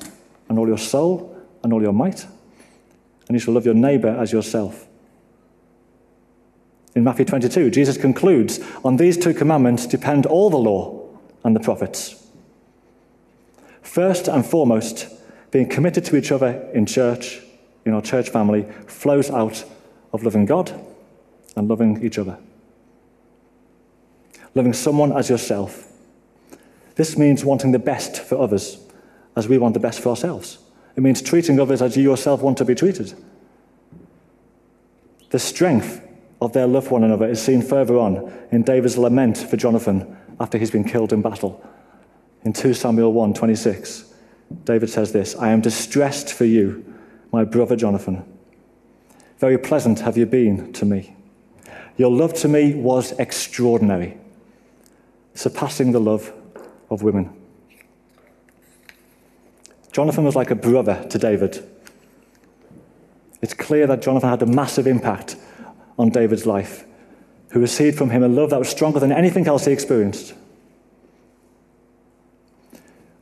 and 0.50 0.60
all 0.60 0.68
your 0.68 0.78
soul, 0.78 1.36
and 1.64 1.72
all 1.72 1.82
your 1.82 1.94
might, 1.94 2.26
and 3.28 3.36
you 3.36 3.40
shall 3.40 3.54
love 3.54 3.66
your 3.66 3.76
neighbor 3.76 4.10
as 4.10 4.32
yourself. 4.32 4.89
In 7.00 7.06
Matthew 7.06 7.24
22, 7.24 7.70
Jesus 7.70 7.96
concludes 7.96 8.60
On 8.84 8.98
these 8.98 9.16
two 9.16 9.34
commandments 9.34 9.88
depend 9.88 10.26
all 10.26 10.50
the 10.50 10.58
law 10.58 11.08
and 11.46 11.56
the 11.56 11.60
prophets. 11.62 12.28
First 13.82 14.28
and 14.28 14.46
foremost, 14.46 15.08
being 15.50 15.70
committed 15.70 16.04
to 16.04 16.18
each 16.18 16.30
other 16.30 16.70
in 16.74 16.86
church, 16.86 17.40
in 17.86 17.94
our 17.94 18.02
church 18.02 18.28
family, 18.28 18.66
flows 18.86 19.30
out 19.30 19.64
of 20.12 20.24
loving 20.24 20.46
God 20.46 20.78
and 21.56 21.70
loving 21.70 22.04
each 22.04 22.18
other. 22.18 22.38
Loving 24.54 24.74
someone 24.74 25.14
as 25.14 25.30
yourself. 25.30 25.88
This 26.96 27.18
means 27.18 27.46
wanting 27.46 27.72
the 27.72 27.80
best 27.80 28.20
for 28.20 28.38
others 28.42 28.78
as 29.38 29.48
we 29.48 29.58
want 29.58 29.74
the 29.74 29.80
best 29.80 30.02
for 30.02 30.10
ourselves. 30.10 30.58
It 30.98 31.02
means 31.02 31.22
treating 31.22 31.62
others 31.62 31.82
as 31.82 31.96
you 31.96 32.04
yourself 32.04 32.42
want 32.42 32.58
to 32.58 32.66
be 32.66 32.76
treated. 32.76 33.14
The 35.30 35.40
strength 35.40 36.08
of 36.42 36.54
their 36.54 36.68
love 36.68 36.86
for 36.86 36.94
one 36.94 37.04
another 37.04 37.28
is 37.28 37.42
seen 37.42 37.62
further 37.62 37.98
on 37.98 38.32
in 38.52 38.64
David's 38.64 38.98
lament 38.98 39.38
for 39.38 39.58
Jonathan 39.58 40.18
after 40.40 40.58
he's 40.58 40.72
been 40.72 40.84
killed 40.84 41.12
in 41.12 41.22
battle. 41.22 41.64
In 42.44 42.54
2 42.54 42.74
Samuel 42.74 43.12
1 43.12 43.34
26, 43.34 44.14
David 44.64 44.90
says 44.90 45.12
this 45.12 45.36
I 45.36 45.50
am 45.50 45.62
distressed 45.62 46.34
for 46.34 46.46
you, 46.46 46.86
my 47.32 47.44
brother 47.44 47.76
Jonathan. 47.76 48.24
Very 49.38 49.58
pleasant 49.58 50.00
have 50.00 50.18
you 50.18 50.26
been 50.26 50.74
to 50.74 50.86
me. 50.86 51.16
Your 51.98 52.12
love 52.12 52.34
to 52.36 52.48
me 52.48 52.76
was 52.76 53.12
extraordinary, 53.14 54.18
surpassing 55.34 55.92
the 55.92 56.00
love 56.00 56.34
of 56.90 57.04
women. 57.04 57.34
Jonathan 59.92 60.24
was 60.24 60.36
like 60.36 60.52
a 60.52 60.56
brother 60.56 61.06
to 61.10 61.18
David. 61.18 61.68
It's 63.42 63.54
clear 63.54 63.88
that 63.88 64.02
Jonathan 64.02 64.30
had 64.30 64.42
a 64.42 64.46
massive 64.46 64.88
impact 64.88 65.36
on 66.00 66.10
David's 66.10 66.46
life, 66.46 66.86
who 67.50 67.60
received 67.60 67.98
from 67.98 68.10
him 68.10 68.24
a 68.24 68.28
love 68.28 68.50
that 68.50 68.60
was 68.60 68.70
stronger 68.70 69.00
than 69.00 69.12
anything 69.12 69.48
else 69.48 69.66
he 69.66 69.72
experienced. 69.72 70.34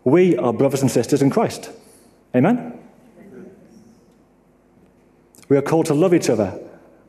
We 0.03 0.37
are 0.37 0.53
brothers 0.53 0.83
and 0.83 0.89
sisters 0.89 1.21
in 1.21 1.29
Christ. 1.29 1.71
Amen? 2.33 2.79
We 5.49 5.57
are 5.57 5.61
called 5.61 5.87
to 5.87 5.93
love 5.93 6.13
each 6.13 6.29
other 6.29 6.59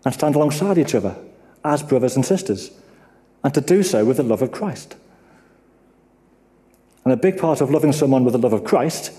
and 0.05 0.15
stand 0.15 0.35
alongside 0.35 0.79
each 0.79 0.95
other 0.95 1.17
as 1.65 1.83
brothers 1.83 2.17
and 2.17 2.25
sisters, 2.25 2.71
and 3.45 3.53
to 3.53 3.61
do 3.61 3.83
so 3.83 4.05
with 4.05 4.17
the 4.17 4.23
love 4.23 4.43
of 4.43 4.53
Christ. 4.53 4.97
And 7.05 7.13
a 7.13 7.17
big 7.17 7.37
part 7.37 7.61
of 7.61 7.71
loving 7.71 7.93
someone 7.93 8.25
with 8.25 8.33
the 8.33 8.39
love 8.39 8.53
of 8.53 8.65
Christ 8.65 9.13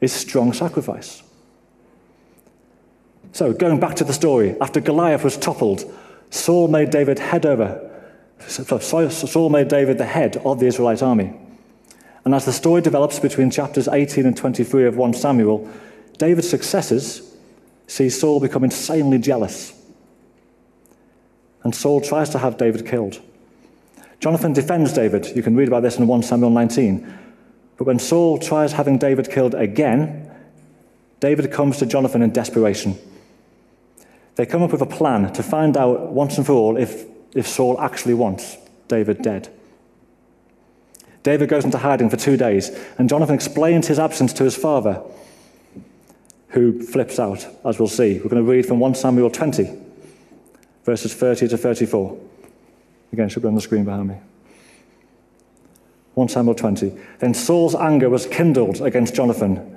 is 0.00 0.12
strong 0.12 0.52
sacrifice. 0.52 1.22
So, 3.32 3.52
going 3.52 3.80
back 3.80 3.96
to 3.96 4.04
the 4.04 4.12
story, 4.12 4.56
after 4.60 4.80
Goliath 4.80 5.24
was 5.24 5.36
toppled, 5.36 5.84
Saul 6.30 6.68
made 6.68 6.90
David 6.90 7.18
head 7.18 7.46
over. 7.46 7.82
Saul 8.48 9.48
made 9.50 9.68
David 9.68 9.98
the 9.98 10.06
head 10.06 10.36
of 10.38 10.58
the 10.58 10.66
Israelite 10.66 11.02
army. 11.02 11.34
And 12.24 12.34
as 12.34 12.44
the 12.44 12.52
story 12.52 12.82
develops 12.82 13.18
between 13.18 13.50
chapters 13.50 13.88
18 13.88 14.26
and 14.26 14.36
23 14.36 14.86
of 14.86 14.96
1 14.96 15.14
Samuel, 15.14 15.70
David's 16.18 16.48
successors 16.48 17.34
see 17.86 18.08
Saul 18.08 18.40
become 18.40 18.64
insanely 18.64 19.18
jealous. 19.18 19.72
And 21.62 21.74
Saul 21.74 22.00
tries 22.00 22.30
to 22.30 22.38
have 22.38 22.56
David 22.56 22.86
killed. 22.86 23.20
Jonathan 24.18 24.52
defends 24.52 24.92
David. 24.92 25.36
You 25.36 25.42
can 25.42 25.56
read 25.56 25.68
about 25.68 25.82
this 25.82 25.98
in 25.98 26.06
1 26.06 26.22
Samuel 26.22 26.50
19. 26.50 27.14
But 27.76 27.86
when 27.86 27.98
Saul 27.98 28.38
tries 28.38 28.72
having 28.72 28.98
David 28.98 29.30
killed 29.30 29.54
again, 29.54 30.30
David 31.20 31.52
comes 31.52 31.78
to 31.78 31.86
Jonathan 31.86 32.22
in 32.22 32.30
desperation. 32.30 32.98
They 34.36 34.46
come 34.46 34.62
up 34.62 34.72
with 34.72 34.82
a 34.82 34.86
plan 34.86 35.32
to 35.32 35.42
find 35.42 35.76
out 35.76 36.12
once 36.12 36.36
and 36.36 36.46
for 36.46 36.52
all 36.52 36.76
if, 36.76 37.04
if 37.34 37.46
Saul 37.46 37.80
actually 37.80 38.14
wants 38.14 38.56
David 38.88 39.22
dead. 39.22 39.48
David 41.22 41.48
goes 41.48 41.64
into 41.64 41.78
hiding 41.78 42.08
for 42.08 42.16
two 42.16 42.36
days, 42.36 42.70
and 42.98 43.08
Jonathan 43.08 43.34
explains 43.34 43.88
his 43.88 43.98
absence 43.98 44.32
to 44.34 44.44
his 44.44 44.54
father, 44.54 45.02
who 46.50 46.80
flips 46.80 47.18
out, 47.18 47.48
as 47.64 47.80
we'll 47.80 47.88
see. 47.88 48.18
We're 48.18 48.30
going 48.30 48.44
to 48.44 48.48
read 48.48 48.64
from 48.64 48.78
1 48.78 48.94
Samuel 48.94 49.30
20, 49.30 49.68
verses 50.84 51.14
30 51.14 51.48
to 51.48 51.58
34. 51.58 52.16
Again, 53.12 53.28
should 53.28 53.42
be 53.42 53.48
on 53.48 53.56
the 53.56 53.60
screen 53.60 53.84
behind 53.84 54.08
me. 54.08 54.16
1 56.14 56.28
Samuel 56.28 56.54
20. 56.54 56.96
Then 57.18 57.34
Saul's 57.34 57.74
anger 57.74 58.08
was 58.08 58.26
kindled 58.26 58.80
against 58.80 59.14
Jonathan, 59.14 59.75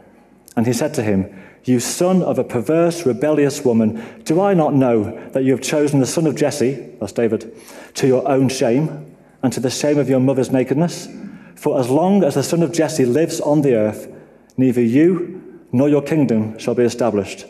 and 0.56 0.66
he 0.66 0.74
said 0.74 0.94
to 0.96 1.04
him, 1.04 1.34
You 1.64 1.80
son 1.80 2.24
of 2.24 2.40
a 2.40 2.44
perverse, 2.44 3.06
rebellious 3.06 3.64
woman, 3.64 4.22
do 4.24 4.42
I 4.42 4.54
not 4.54 4.74
know 4.74 5.30
that 5.30 5.44
you 5.44 5.52
have 5.52 5.62
chosen 5.62 6.00
the 6.00 6.06
son 6.06 6.28
of 6.28 6.36
Jesse, 6.36 6.96
that's 7.00 7.14
David, 7.14 7.54
to 7.96 8.08
your 8.08 8.28
own 8.28 8.50
shame, 8.50 9.16
and 9.42 9.54
to 9.54 9.60
the 9.60 9.70
shame 9.70 9.98
of 9.98 10.10
your 10.10 10.20
mother's 10.20 10.52
nakedness? 10.52 11.08
For 11.56 11.80
as 11.80 11.90
long 11.90 12.24
as 12.24 12.36
the 12.36 12.44
son 12.44 12.64
of 12.64 12.72
Jesse 12.72 13.06
lives 13.06 13.40
on 13.42 13.62
the 13.62 13.76
earth, 13.76 14.12
neither 14.58 14.82
you 14.82 15.62
nor 15.72 15.90
your 15.90 16.02
kingdom 16.02 16.58
shall 16.58 16.76
be 16.76 16.84
established. 16.84 17.46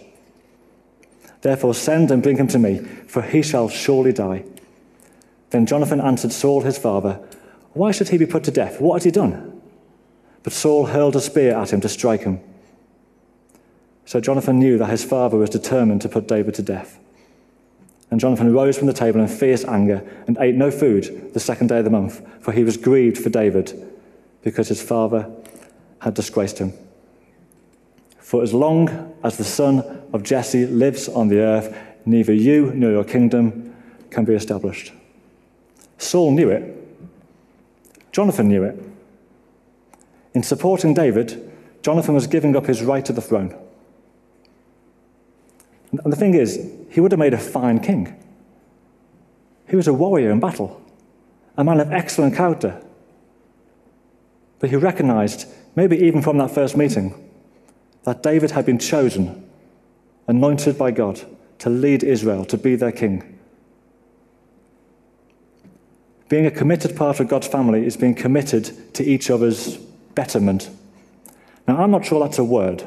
Therefore, 1.42 1.74
send 1.74 2.12
and 2.12 2.22
bring 2.22 2.38
him 2.38 2.48
to 2.48 2.60
me, 2.60 2.80
for 3.08 3.22
he 3.22 3.42
shall 3.42 3.70
surely 3.70 4.12
die. 4.12 4.44
Then 5.52 5.66
Jonathan 5.66 6.02
answered 6.02 6.32
Saul 6.32 6.62
his 6.62 6.78
father, 6.78 7.20
Why 7.74 7.92
should 7.92 8.10
he 8.10 8.18
be 8.18 8.26
put 8.26 8.44
to 8.44 8.52
death? 8.52 8.82
What 8.82 8.96
has 8.96 9.04
he 9.04 9.12
done? 9.12 9.62
But 10.44 10.54
Saul 10.54 10.88
hurled 10.88 11.16
a 11.16 11.22
spear 11.22 11.56
at 11.56 11.72
him 11.72 11.82
to 11.82 11.90
strike 11.90 12.22
him. 12.22 12.40
So 14.10 14.20
Jonathan 14.20 14.58
knew 14.58 14.80
that 14.80 14.90
his 14.90 15.04
father 15.04 15.38
was 15.38 15.52
determined 15.52 16.02
to 16.02 16.10
put 16.10 16.28
David 16.28 16.56
to 16.56 16.64
death. 16.64 16.98
And 18.10 18.20
Jonathan 18.20 18.52
rose 18.52 18.76
from 18.76 18.88
the 18.88 18.94
table 18.94 19.22
in 19.22 19.28
fierce 19.28 19.64
anger 19.64 20.02
and 20.26 20.36
ate 20.40 20.56
no 20.56 20.72
food 20.72 21.32
the 21.36 21.40
second 21.40 21.68
day 21.68 21.78
of 21.78 21.84
the 21.84 21.92
month, 21.92 22.20
for 22.40 22.52
he 22.52 22.64
was 22.64 22.76
grieved 22.76 23.20
for 23.20 23.30
David 23.30 23.72
because 24.42 24.68
his 24.68 24.82
father 24.82 25.32
had 26.00 26.16
disgraced 26.16 26.58
him. 26.58 26.74
For 28.18 28.42
as 28.42 28.52
long 28.52 29.14
as 29.24 29.38
the 29.38 29.44
son 29.44 29.84
of 30.12 30.24
Jesse 30.24 30.66
lives 30.66 31.08
on 31.08 31.28
the 31.28 31.42
earth, 31.42 31.78
neither 32.04 32.34
you 32.34 32.72
nor 32.74 32.90
your 32.90 33.04
kingdom 33.04 33.76
can 34.10 34.26
be 34.26 34.34
established. 34.34 34.92
Saul 36.00 36.32
knew 36.32 36.50
it. 36.50 36.76
Jonathan 38.12 38.48
knew 38.48 38.64
it. 38.64 38.84
In 40.34 40.42
supporting 40.42 40.96
David, 40.96 41.52
Jonathan 41.84 42.16
was 42.16 42.26
giving 42.26 42.56
up 42.56 42.66
his 42.66 42.82
right 42.82 43.06
to 43.06 43.14
the 43.14 43.22
throne. 43.22 43.56
And 45.92 46.14
the 46.14 46.18
thing 46.18 46.34
is, 46.36 46.72
he 46.90 47.00
would 47.00 47.12
have 47.12 47.20
made 47.20 47.34
a 47.34 47.38
fine 47.38 47.80
king. 47.80 48.16
He 49.68 49.76
was 49.76 49.88
a 49.88 49.94
warrior 49.94 50.32
in 50.32 50.40
battle, 50.40 50.82
a 51.58 51.64
man 51.64 51.80
of 51.80 51.92
excellent 51.92 52.36
character, 52.36 52.82
but 54.60 54.70
he 54.70 54.76
recognized, 54.76 55.48
maybe 55.76 55.98
even 55.98 56.22
from 56.22 56.38
that 56.40 56.52
first 56.52 56.76
meeting, 56.76 57.30
that 58.04 58.24
David 58.24 58.52
had 58.52 58.66
been 58.66 58.80
chosen, 58.80 59.50
anointed 60.28 60.78
by 60.78 60.92
God 60.92 61.22
to 61.60 61.70
lead 61.70 62.04
Israel, 62.04 62.46
to 62.46 62.58
be 62.58 62.76
their 62.76 62.92
king. 62.92 63.40
Being 66.28 66.46
a 66.46 66.52
committed 66.52 66.96
part 66.96 67.20
of 67.20 67.28
God's 67.28 67.48
family 67.48 67.86
is 67.86 67.98
being 67.98 68.16
committed 68.16 68.94
to 68.94 69.04
each 69.04 69.30
other's 69.30 69.78
betterment. 70.14 70.70
Now, 71.68 71.82
I'm 71.82 71.92
not 71.92 72.06
sure 72.06 72.20
that's 72.20 72.38
a 72.38 72.44
word, 72.44 72.84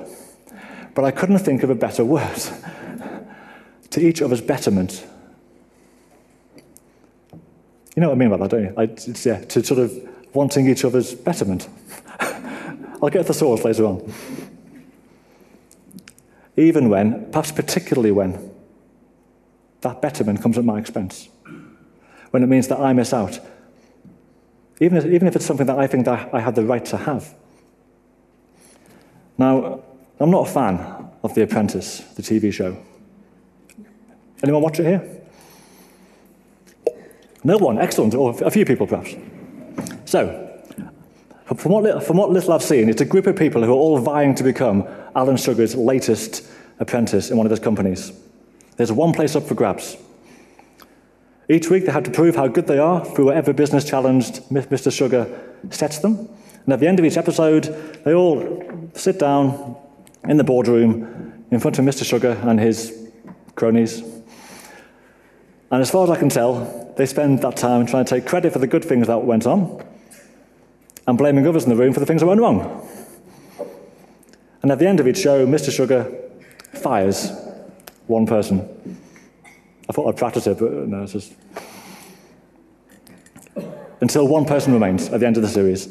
but 0.95 1.05
I 1.05 1.11
couldn't 1.11 1.39
think 1.39 1.63
of 1.63 1.71
a 1.71 1.75
better 1.75 2.05
word. 2.17 2.41
To 3.93 4.01
each 4.01 4.21
other's 4.21 4.41
betterment. 4.41 5.07
You 7.95 8.01
know 8.01 8.09
what 8.09 8.15
I 8.15 8.19
mean 8.19 8.31
by 8.31 8.39
that, 8.39 8.51
don't 8.51 8.65
you? 8.65 8.75
I, 8.77 8.83
it's, 8.85 9.25
yeah, 9.25 9.45
to 9.45 9.63
sort 9.63 9.81
of 9.81 9.93
wanting 10.35 10.67
each 10.67 10.85
other's 10.85 11.15
betterment. 11.15 11.69
I'll 12.21 13.11
get 13.11 13.27
the 13.27 13.35
source 13.35 13.65
later 13.65 13.85
on. 13.85 14.13
Even 16.57 16.89
when, 16.89 17.31
perhaps 17.31 17.53
particularly 17.53 18.13
when, 18.13 18.51
that 19.83 20.01
betterment 20.01 20.43
comes 20.43 20.57
at 20.57 20.65
my 20.65 20.79
expense. 20.79 21.29
When 22.31 22.43
it 22.43 22.47
means 22.47 22.69
that 22.69 22.81
I 22.81 22.95
miss 22.95 23.13
out. 23.13 23.41
Even 24.81 24.97
if, 24.97 25.05
even 25.05 25.29
if 25.29 25.37
it's 25.37 25.45
something 25.45 25.67
that 25.67 25.79
I 25.79 25.87
think 25.87 26.07
that 26.07 26.33
I 26.33 26.41
had 26.41 26.55
the 26.55 26.65
right 26.65 26.85
to 26.87 26.97
have. 26.97 27.35
Now, 29.37 29.83
I'm 30.19 30.31
not 30.31 30.49
a 30.49 30.51
fan 30.51 31.11
of 31.23 31.35
The 31.35 31.43
Apprentice, 31.43 32.01
the 32.01 32.23
TV 32.23 32.53
show. 32.53 32.77
Anyone 34.43 34.63
watch 34.63 34.81
it 34.81 34.87
here? 34.87 35.23
No 37.45 37.59
one, 37.59 37.79
excellent, 37.79 38.15
or 38.15 38.35
a 38.45 38.51
few 38.51 38.65
people 38.65 38.87
perhaps. 38.87 39.15
So, 40.05 40.49
from 41.57 41.73
what, 41.73 42.05
from 42.05 42.17
what 42.17 42.31
little 42.31 42.53
I've 42.53 42.63
seen, 42.63 42.89
it's 42.89 43.01
a 43.01 43.05
group 43.05 43.27
of 43.27 43.37
people 43.37 43.63
who 43.63 43.73
are 43.73 43.77
all 43.77 43.99
vying 43.99 44.35
to 44.37 44.45
become 44.45 44.87
Alan 45.15 45.37
Sugar's 45.37 45.75
latest 45.75 46.47
apprentice 46.79 47.31
in 47.31 47.37
one 47.37 47.47
of 47.47 47.51
his 47.51 47.61
companies. 47.61 48.13
There's 48.77 48.93
one 48.93 49.13
place 49.13 49.37
up 49.37 49.45
for 49.45 49.55
grabs. 49.55 49.97
Each 51.49 51.69
week 51.69 51.85
they 51.85 51.93
have 51.93 52.05
to 52.05 52.11
prove 52.11 52.37
how 52.37 52.49
good 52.49 52.67
they 52.67 52.79
are 52.79 53.05
through 53.05 53.27
whatever 53.27 53.53
business 53.53 53.85
challenge 53.85 54.33
Mr. 54.51 54.93
Sugar 54.93 55.27
sets 55.71 55.99
them. 55.99 56.29
And 56.65 56.73
at 56.73 56.81
the 56.81 56.87
end 56.87 56.99
of 56.99 57.05
each 57.05 57.17
episode, 57.17 57.65
they 58.05 58.15
all 58.15 58.91
sit 58.95 59.19
down 59.19 59.77
in 60.25 60.37
the 60.37 60.45
boardroom 60.45 61.45
in 61.51 61.61
front 61.61 61.79
of 61.79 61.85
Mr. 61.85 62.05
Sugar 62.05 62.39
and 62.43 62.59
his 62.61 63.11
cronies. 63.57 64.03
And 65.73 65.81
as 65.81 65.91
far 65.91 66.05
as 66.05 66.11
I 66.11 66.17
can 66.17 66.29
tell, 66.29 66.93
they 66.99 67.07
spend 67.07 67.41
that 67.41 67.57
time 67.57 67.87
trying 67.87 68.05
to 68.05 68.11
take 68.15 68.27
credit 68.27 68.53
for 68.53 68.59
the 68.59 68.67
good 68.67 68.85
things 68.85 69.07
that 69.07 69.25
went 69.25 69.47
on 69.47 69.83
and 71.07 71.17
blaming 71.17 71.47
others 71.47 71.65
in 71.65 71.71
the 71.71 71.77
room 71.77 71.95
for 71.95 72.01
the 72.01 72.05
things 72.05 72.21
that 72.21 72.27
went 72.27 72.43
wrong. 72.43 72.87
And 74.61 74.71
at 74.71 74.79
the 74.79 74.87
end 74.87 75.01
of 75.01 75.09
each 75.09 75.17
show, 75.17 75.47
Mr. 75.47 75.73
Sugar 75.73 76.13
fires 76.75 77.33
one 78.07 78.27
person. 78.27 78.99
I 79.89 79.93
thought 79.95 80.09
I'd 80.09 80.19
practice 80.19 80.47
it, 80.47 80.59
but 80.59 80.69
uh, 80.69 80.85
no, 80.87 81.05
it's 81.05 81.13
just. 81.13 81.33
Until 84.03 84.29
one 84.29 84.45
person 84.45 84.75
remains 84.75 85.09
at 85.09 85.21
the 85.21 85.27
end 85.27 85.39
of 85.39 85.43
the 85.43 85.49
series. 85.49 85.89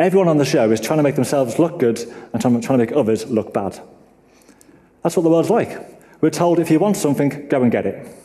Everyone 0.00 0.26
on 0.26 0.38
the 0.38 0.44
show 0.44 0.72
is 0.72 0.80
trying 0.80 0.98
to 0.98 1.02
make 1.04 1.14
themselves 1.14 1.56
look 1.60 1.78
good 1.78 2.00
and 2.32 2.42
trying 2.42 2.60
to 2.60 2.76
make 2.78 2.92
others 2.92 3.26
look 3.26 3.54
bad. 3.54 3.78
That's 5.02 5.16
what 5.16 5.22
the 5.22 5.30
world's 5.30 5.50
like. 5.50 5.78
We're 6.20 6.30
told 6.30 6.58
if 6.58 6.68
you 6.68 6.80
want 6.80 6.96
something, 6.96 7.46
go 7.48 7.62
and 7.62 7.70
get 7.70 7.86
it. 7.86 8.16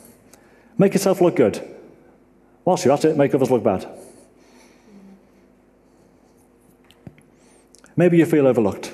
Make 0.78 0.94
yourself 0.94 1.22
look 1.22 1.36
good. 1.36 1.68
Whilst 2.66 2.84
you're 2.84 2.94
at 2.94 3.06
it, 3.06 3.16
make 3.18 3.34
others 3.34 3.52
look 3.52 3.64
bad. 3.64 3.88
Maybe 7.96 8.18
you 8.18 8.26
feel 8.26 8.48
overlooked. 8.48 8.94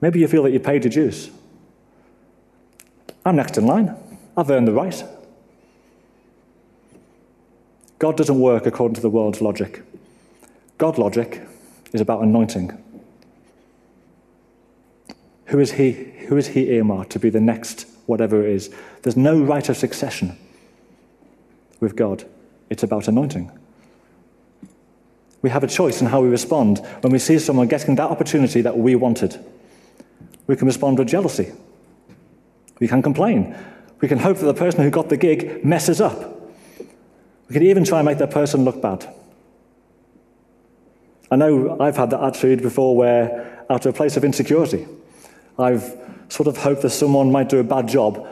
Maybe 0.00 0.18
you 0.18 0.26
feel 0.26 0.42
that 0.44 0.50
you 0.50 0.58
paid 0.58 0.84
your 0.84 0.90
dues. 0.90 1.30
I'm 3.24 3.36
next 3.36 3.58
in 3.58 3.66
line. 3.66 3.94
I've 4.36 4.50
earned 4.50 4.66
the 4.66 4.72
right. 4.72 5.04
God 7.98 8.16
doesn't 8.16 8.40
work 8.40 8.64
according 8.66 8.94
to 8.94 9.00
the 9.00 9.10
world's 9.10 9.42
logic. 9.42 9.82
God 10.78 10.96
logic 10.96 11.42
is 11.92 12.00
about 12.00 12.22
anointing. 12.22 12.82
Who 15.46 15.58
is 15.58 15.72
he, 15.72 15.92
who 16.28 16.36
is 16.36 16.48
he 16.48 16.70
earmarked 16.70 17.10
to 17.10 17.18
be 17.18 17.28
the 17.28 17.40
next 17.40 17.86
whatever 18.10 18.46
it 18.46 18.50
is? 18.50 18.70
There's 19.02 19.16
no 19.16 19.40
right 19.40 19.66
of 19.68 19.76
succession 19.76 20.36
with 21.80 21.96
God. 21.96 22.24
It's 22.68 22.82
about 22.82 23.08
anointing. 23.08 23.50
We 25.42 25.50
have 25.50 25.64
a 25.64 25.66
choice 25.66 26.02
in 26.02 26.08
how 26.08 26.20
we 26.20 26.28
respond 26.28 26.78
when 27.00 27.12
we 27.12 27.18
see 27.18 27.38
someone 27.38 27.68
getting 27.68 27.94
that 27.94 28.10
opportunity 28.10 28.60
that 28.60 28.76
we 28.76 28.94
wanted. 28.94 29.42
We 30.46 30.56
can 30.56 30.66
respond 30.66 30.98
with 30.98 31.08
jealousy. 31.08 31.52
We 32.78 32.88
can 32.88 33.02
complain. 33.02 33.56
We 34.00 34.08
can 34.08 34.18
hope 34.18 34.38
that 34.38 34.46
the 34.46 34.54
person 34.54 34.82
who 34.82 34.90
got 34.90 35.08
the 35.08 35.16
gig 35.16 35.64
messes 35.64 36.00
up. 36.00 36.36
We 37.48 37.54
can 37.54 37.62
even 37.62 37.84
try 37.84 38.00
and 38.00 38.06
make 38.06 38.18
that 38.18 38.30
person 38.30 38.64
look 38.64 38.82
bad. 38.82 39.12
I 41.30 41.36
know 41.36 41.78
I've 41.80 41.96
had 41.96 42.10
that 42.10 42.22
attitude 42.22 42.62
before 42.62 42.96
where, 42.96 43.64
out 43.70 43.86
of 43.86 43.94
a 43.94 43.96
place 43.96 44.16
of 44.16 44.24
insecurity, 44.24 44.86
I've 45.58 45.96
sort 46.30 46.46
of 46.46 46.56
hope 46.56 46.80
that 46.80 46.90
someone 46.90 47.30
might 47.30 47.48
do 47.48 47.58
a 47.58 47.64
bad 47.64 47.88
job 47.88 48.26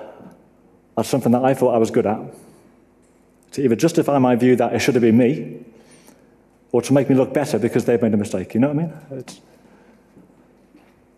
at 0.96 1.04
something 1.04 1.32
that 1.32 1.44
I 1.44 1.52
thought 1.52 1.74
I 1.74 1.78
was 1.78 1.90
good 1.90 2.06
at. 2.06 2.20
To 3.52 3.62
either 3.62 3.76
justify 3.76 4.18
my 4.18 4.36
view 4.36 4.56
that 4.56 4.74
it 4.74 4.78
should 4.78 4.94
have 4.94 5.02
been 5.02 5.18
me, 5.18 5.64
or 6.72 6.82
to 6.82 6.92
make 6.92 7.08
me 7.08 7.14
look 7.14 7.32
better 7.32 7.58
because 7.58 7.84
they've 7.84 8.00
made 8.00 8.14
a 8.14 8.16
mistake. 8.16 8.54
You 8.54 8.60
know 8.60 8.68
what 8.68 8.76
I 8.76 8.86
mean? 8.86 9.18
It's, 9.18 9.40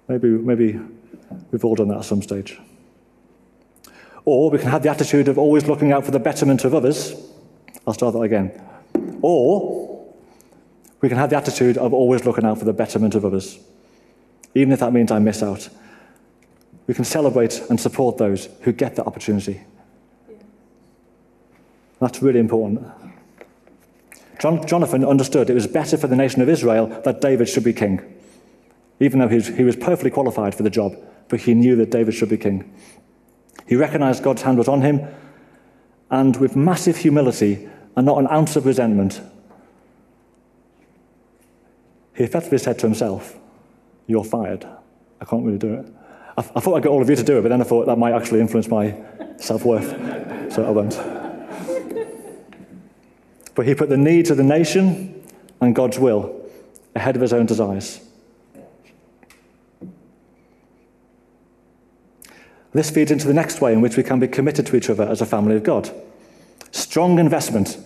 maybe, 0.09 0.29
maybe 0.29 0.81
we've 1.51 1.65
all 1.65 1.75
done 1.75 1.89
that 1.89 1.99
at 1.99 2.05
some 2.05 2.23
stage. 2.23 2.59
Or 4.25 4.51
we 4.51 4.59
can 4.59 4.69
have 4.69 4.83
the 4.83 4.91
attitude 4.91 5.29
of 5.29 5.39
always 5.39 5.67
looking 5.67 5.93
out 5.93 6.05
for 6.05 6.13
the 6.13 6.21
betterment 6.21 6.65
of 6.65 6.75
others. 6.75 7.15
I'll 7.87 7.95
start 7.95 8.15
that 8.15 8.21
again. 8.21 8.53
Or 9.23 10.07
we 11.01 11.09
can 11.09 11.19
have 11.19 11.31
the 11.31 11.37
attitude 11.37 11.79
of 11.79 11.93
always 11.93 12.25
looking 12.25 12.45
out 12.45 12.59
for 12.59 12.65
the 12.65 12.73
betterment 12.73 13.15
of 13.15 13.25
others, 13.25 13.59
even 14.55 14.73
if 14.73 14.81
that 14.81 14.93
means 14.93 15.11
I 15.11 15.19
miss 15.19 15.43
out. 15.43 15.69
We 16.91 16.95
can 16.95 17.05
celebrate 17.05 17.63
and 17.71 17.79
support 17.79 18.19
those 18.19 18.49
who 18.63 18.73
get 18.73 18.97
the 18.97 19.05
opportunity. 19.05 19.61
That's 22.01 22.21
really 22.21 22.41
important. 22.41 22.85
John, 24.41 24.67
Jonathan 24.67 25.05
understood 25.05 25.51
it 25.51 25.55
was 25.55 25.69
better 25.69 25.97
for 25.97 26.09
the 26.09 26.17
nation 26.17 26.43
of 26.43 26.49
Israel 26.49 26.89
that 27.05 27.21
David 27.21 27.49
should 27.49 27.63
be 27.63 27.73
king, 27.73 28.01
even 28.99 29.21
though 29.21 29.29
he 29.29 29.37
was, 29.37 29.47
he 29.47 29.63
was 29.63 29.77
perfectly 29.77 30.11
qualified 30.11 30.53
for 30.53 30.65
the 30.65 30.69
job, 30.69 30.97
but 31.29 31.39
he 31.39 31.55
knew 31.55 31.77
that 31.77 31.93
David 31.93 32.13
should 32.13 32.29
be 32.29 32.37
king. 32.37 32.75
He 33.69 33.77
recognized 33.77 34.25
God's 34.25 34.43
hand 34.43 34.59
was 34.59 34.67
on 34.67 34.83
him, 34.83 35.07
and 36.11 36.37
with 36.39 36.57
massive 36.57 36.97
humility 36.97 37.69
and 37.97 38.05
not 38.05 38.19
an 38.19 38.27
ounce 38.27 38.57
of 38.57 38.67
resentment, 38.67 39.21
he 42.17 42.25
effectively 42.25 42.59
said 42.59 42.81
to 42.81 42.87
himself, 42.89 43.39
You're 44.09 44.25
fired. 44.25 44.67
I 45.21 45.25
can't 45.25 45.45
really 45.45 45.57
do 45.57 45.75
it. 45.75 45.87
I, 46.41 46.53
I 46.57 46.61
thought 46.61 46.77
I'd 46.77 46.83
get 46.83 46.89
all 46.89 47.03
of 47.03 47.11
you 47.11 47.17
to 47.17 47.23
do 47.23 47.39
it, 47.39 47.43
but 47.43 47.49
then 47.51 47.61
I 47.61 47.65
thought 47.65 47.87
that 47.87 47.97
might 47.97 48.15
actually 48.15 48.41
influence 48.41 48.69
my 48.69 48.97
self 49.37 49.65
worth, 49.65 49.91
so 50.53 50.65
I 50.65 50.71
won't. 50.71 50.99
But 53.55 53.67
he 53.67 53.75
put 53.75 53.91
the 53.91 53.97
needs 53.99 54.31
of 54.31 54.39
the 54.39 54.43
nation 54.43 55.23
and 55.61 55.75
God's 55.75 55.99
will 55.99 56.51
ahead 56.95 57.15
of 57.15 57.23
his 57.23 57.33
own 57.33 57.45
desires. 57.45 58.01
This 62.73 62.91
feeds 62.91 63.11
into 63.11 63.27
the 63.27 63.35
next 63.35 63.61
way 63.61 63.73
in 63.73 63.81
which 63.81 63.97
we 63.97 64.03
can 64.03 64.21
be 64.21 64.29
committed 64.29 64.65
to 64.67 64.77
each 64.77 64.89
other 64.89 65.03
as 65.03 65.21
a 65.21 65.27
family 65.27 65.57
of 65.57 65.65
God. 65.65 65.91
Strong 66.71 67.19
investment. 67.19 67.77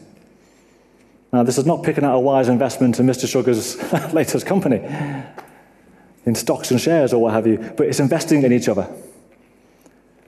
Now, 1.33 1.43
this 1.43 1.59
is 1.59 1.67
not 1.67 1.83
picking 1.83 2.05
out 2.05 2.15
a 2.15 2.21
wise 2.21 2.49
investment 2.49 3.01
in 3.01 3.07
Mr. 3.07 3.27
Sugar's 3.27 3.77
latest 4.13 4.47
company, 4.47 4.81
in 6.27 6.35
stocks 6.35 6.71
and 6.71 6.81
shares 6.81 7.13
or 7.13 7.23
what 7.23 7.35
have 7.35 7.47
you, 7.47 7.59
but 7.77 7.87
it's 7.87 8.01
investing 8.01 8.43
in 8.43 8.53
each 8.53 8.69
other. 8.69 8.89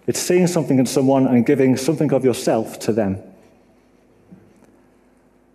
It's 0.07 0.21
seeing 0.21 0.47
something 0.47 0.79
in 0.79 0.87
someone 0.87 1.27
and 1.27 1.45
giving 1.45 1.77
something 1.77 2.13
of 2.13 2.25
yourself 2.25 2.79
to 2.81 2.93
them. 2.93 3.23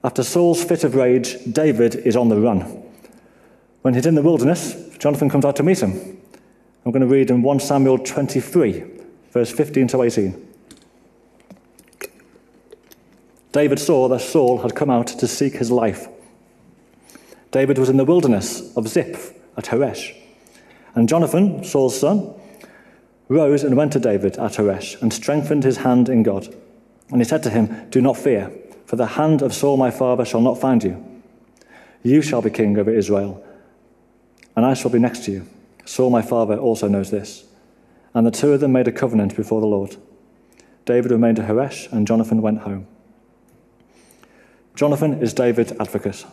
After 0.04 0.24
Saul's 0.24 0.64
fit 0.64 0.84
of 0.84 0.96
rage, 0.96 1.38
David 1.52 1.96
is 1.96 2.16
on 2.16 2.30
the 2.30 2.40
run. 2.40 2.62
When 3.84 3.94
he's 3.94 4.06
in 4.06 4.16
the 4.16 4.22
wilderness, 4.22 4.98
Jonathan 4.98 5.30
comes 5.30 5.46
out 5.46 5.56
to 5.58 5.64
meet 5.64 5.80
him. 5.80 6.18
I'm 6.86 6.92
going 6.92 7.02
to 7.02 7.08
read 7.08 7.30
in 7.30 7.44
1 7.44 7.60
Samuel 7.60 8.00
23, 8.00 8.84
verse 9.32 9.52
15 9.52 9.88
to 9.90 10.02
18. 10.02 10.48
David 13.52 13.80
saw 13.80 14.08
that 14.08 14.22
Saul 14.22 14.60
had 14.60 14.76
come 14.76 14.90
out 14.90 15.08
to 15.08 15.28
seek 15.28 15.56
his 15.56 15.70
life. 15.70 16.08
David 17.52 17.77
was 17.77 17.90
in 17.90 17.98
the 17.98 18.06
wilderness 18.06 18.75
of 18.75 18.88
Ziph 18.88 19.34
at 19.58 19.66
Horesh. 19.66 20.16
And 20.96 21.08
Jonathan, 21.08 21.64
Saul's 21.64 22.00
son, 22.00 22.34
rose 23.27 23.64
and 23.64 23.77
went 23.77 23.94
to 23.94 24.00
David 24.00 24.38
at 24.38 24.54
Horesh 24.54 25.01
and 25.01 25.14
strengthened 25.14 25.64
his 25.64 25.77
hand 25.77 26.10
in 26.10 26.24
God. 26.24 26.54
And 27.10 27.22
he 27.22 27.25
said 27.25 27.44
to 27.44 27.50
him, 27.50 27.90
Do 27.90 28.01
not 28.01 28.18
fear 28.18 28.51
for 28.86 28.98
the 28.98 29.08
hand 29.08 29.42
of 29.42 29.54
Saul 29.54 29.77
my 29.77 29.90
father 29.90 30.25
shall 30.25 30.42
not 30.42 30.60
find 30.60 30.84
you. 30.84 31.01
You 32.04 32.22
shall 32.22 32.42
be 32.42 32.50
king 32.50 32.77
over 32.77 32.94
Israel, 32.94 33.42
and 34.56 34.66
I 34.66 34.74
shall 34.74 34.92
be 34.92 35.00
next 35.00 35.24
to 35.25 35.32
you. 35.32 35.48
Saul 35.86 36.10
my 36.10 36.22
father 36.22 36.58
also 36.58 36.90
knows 36.90 37.10
this. 37.10 37.46
And 38.14 38.27
the 38.27 38.32
two 38.32 38.51
of 38.51 38.60
them 38.60 38.74
made 38.74 38.90
a 38.90 38.92
covenant 38.92 39.38
before 39.38 39.62
the 39.62 39.68
Lord. 39.68 39.96
David 40.86 41.12
remained 41.12 41.40
at 41.40 41.48
Horesh, 41.48 41.90
and 41.94 42.06
Jonathan 42.06 42.42
went 42.42 42.60
home. 42.64 42.86
Jonathan 44.75 45.22
is 45.22 45.34
David's 45.34 45.72
advocate. 45.80 46.25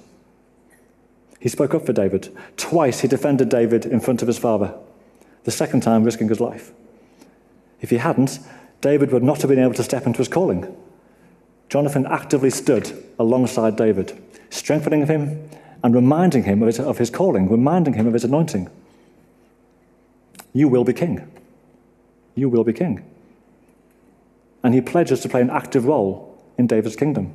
He 1.39 1.49
spoke 1.49 1.75
up 1.75 1.87
for 1.87 1.93
David. 1.93 2.37
Twice 2.57 3.01
he 3.01 3.09
defended 3.09 3.49
David 3.49 3.87
in 3.87 4.01
front 4.01 4.23
of 4.23 4.29
his 4.29 4.39
father, 4.39 4.75
the 5.45 5.51
second 5.51 5.83
time 5.83 6.05
risking 6.05 6.29
his 6.29 6.41
life. 6.41 6.73
If 7.81 7.91
he 7.91 7.99
hadn't, 7.99 8.41
David 8.81 9.13
would 9.13 9.23
not 9.23 9.41
have 9.43 9.49
been 9.49 9.59
able 9.59 9.75
to 9.75 9.83
step 9.83 10.07
into 10.07 10.19
his 10.19 10.29
calling. 10.29 10.75
Jonathan 11.69 12.07
actively 12.07 12.51
stood 12.51 12.93
alongside 13.19 13.77
David, 13.77 14.21
strengthening 14.51 15.07
him 15.07 15.49
and 15.83 15.95
reminding 15.95 16.45
him 16.45 16.63
of 16.63 16.67
his, 16.67 16.81
of 16.81 16.99
his 16.99 17.11
calling, 17.11 17.49
reminding 17.49 17.95
him 17.95 18.07
of 18.07 18.15
his 18.15 18.25
anointing. 18.25 18.69
You 20.53 20.69
will 20.69 20.85
be 20.85 20.93
king. 20.93 21.31
You 22.35 22.49
will 22.49 22.65
be 22.65 22.73
king. 22.73 23.05
And 24.63 24.75
he 24.75 24.81
pledges 24.81 25.21
to 25.21 25.29
play 25.29 25.41
an 25.41 25.51
active 25.51 25.85
role 25.85 26.37
in 26.57 26.67
David's 26.67 26.97
kingdom. 26.97 27.33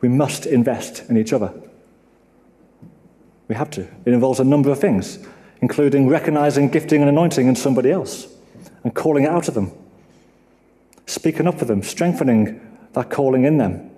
We 0.00 0.08
must 0.08 0.46
invest 0.46 1.08
in 1.08 1.16
each 1.16 1.32
other. 1.32 1.52
We 3.48 3.54
have 3.54 3.70
to. 3.72 3.82
It 3.82 4.12
involves 4.12 4.40
a 4.40 4.44
number 4.44 4.70
of 4.70 4.78
things, 4.78 5.18
including 5.60 6.08
recognizing 6.08 6.68
gifting 6.68 7.00
and 7.00 7.08
anointing 7.08 7.48
in 7.48 7.56
somebody 7.56 7.90
else 7.90 8.28
and 8.84 8.94
calling 8.94 9.24
it 9.24 9.28
out 9.28 9.48
of 9.48 9.54
them 9.54 9.72
speaking 11.10 11.46
up 11.46 11.58
for 11.58 11.64
them, 11.64 11.82
strengthening 11.82 12.60
that 12.92 13.10
calling 13.10 13.44
in 13.44 13.58
them, 13.58 13.90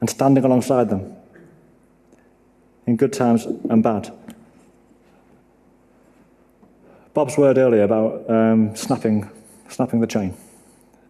and 0.00 0.08
standing 0.08 0.44
alongside 0.44 0.88
them 0.88 1.16
in 2.86 2.96
good 2.96 3.12
times 3.12 3.44
and 3.44 3.82
bad. 3.82 4.12
Bob's 7.12 7.36
word 7.36 7.58
earlier 7.58 7.82
about 7.82 8.28
um, 8.30 8.74
snapping, 8.74 9.28
snapping 9.68 10.00
the 10.00 10.06
chain 10.06 10.34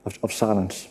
of, 0.05 0.19
of 0.23 0.33
silence. 0.33 0.89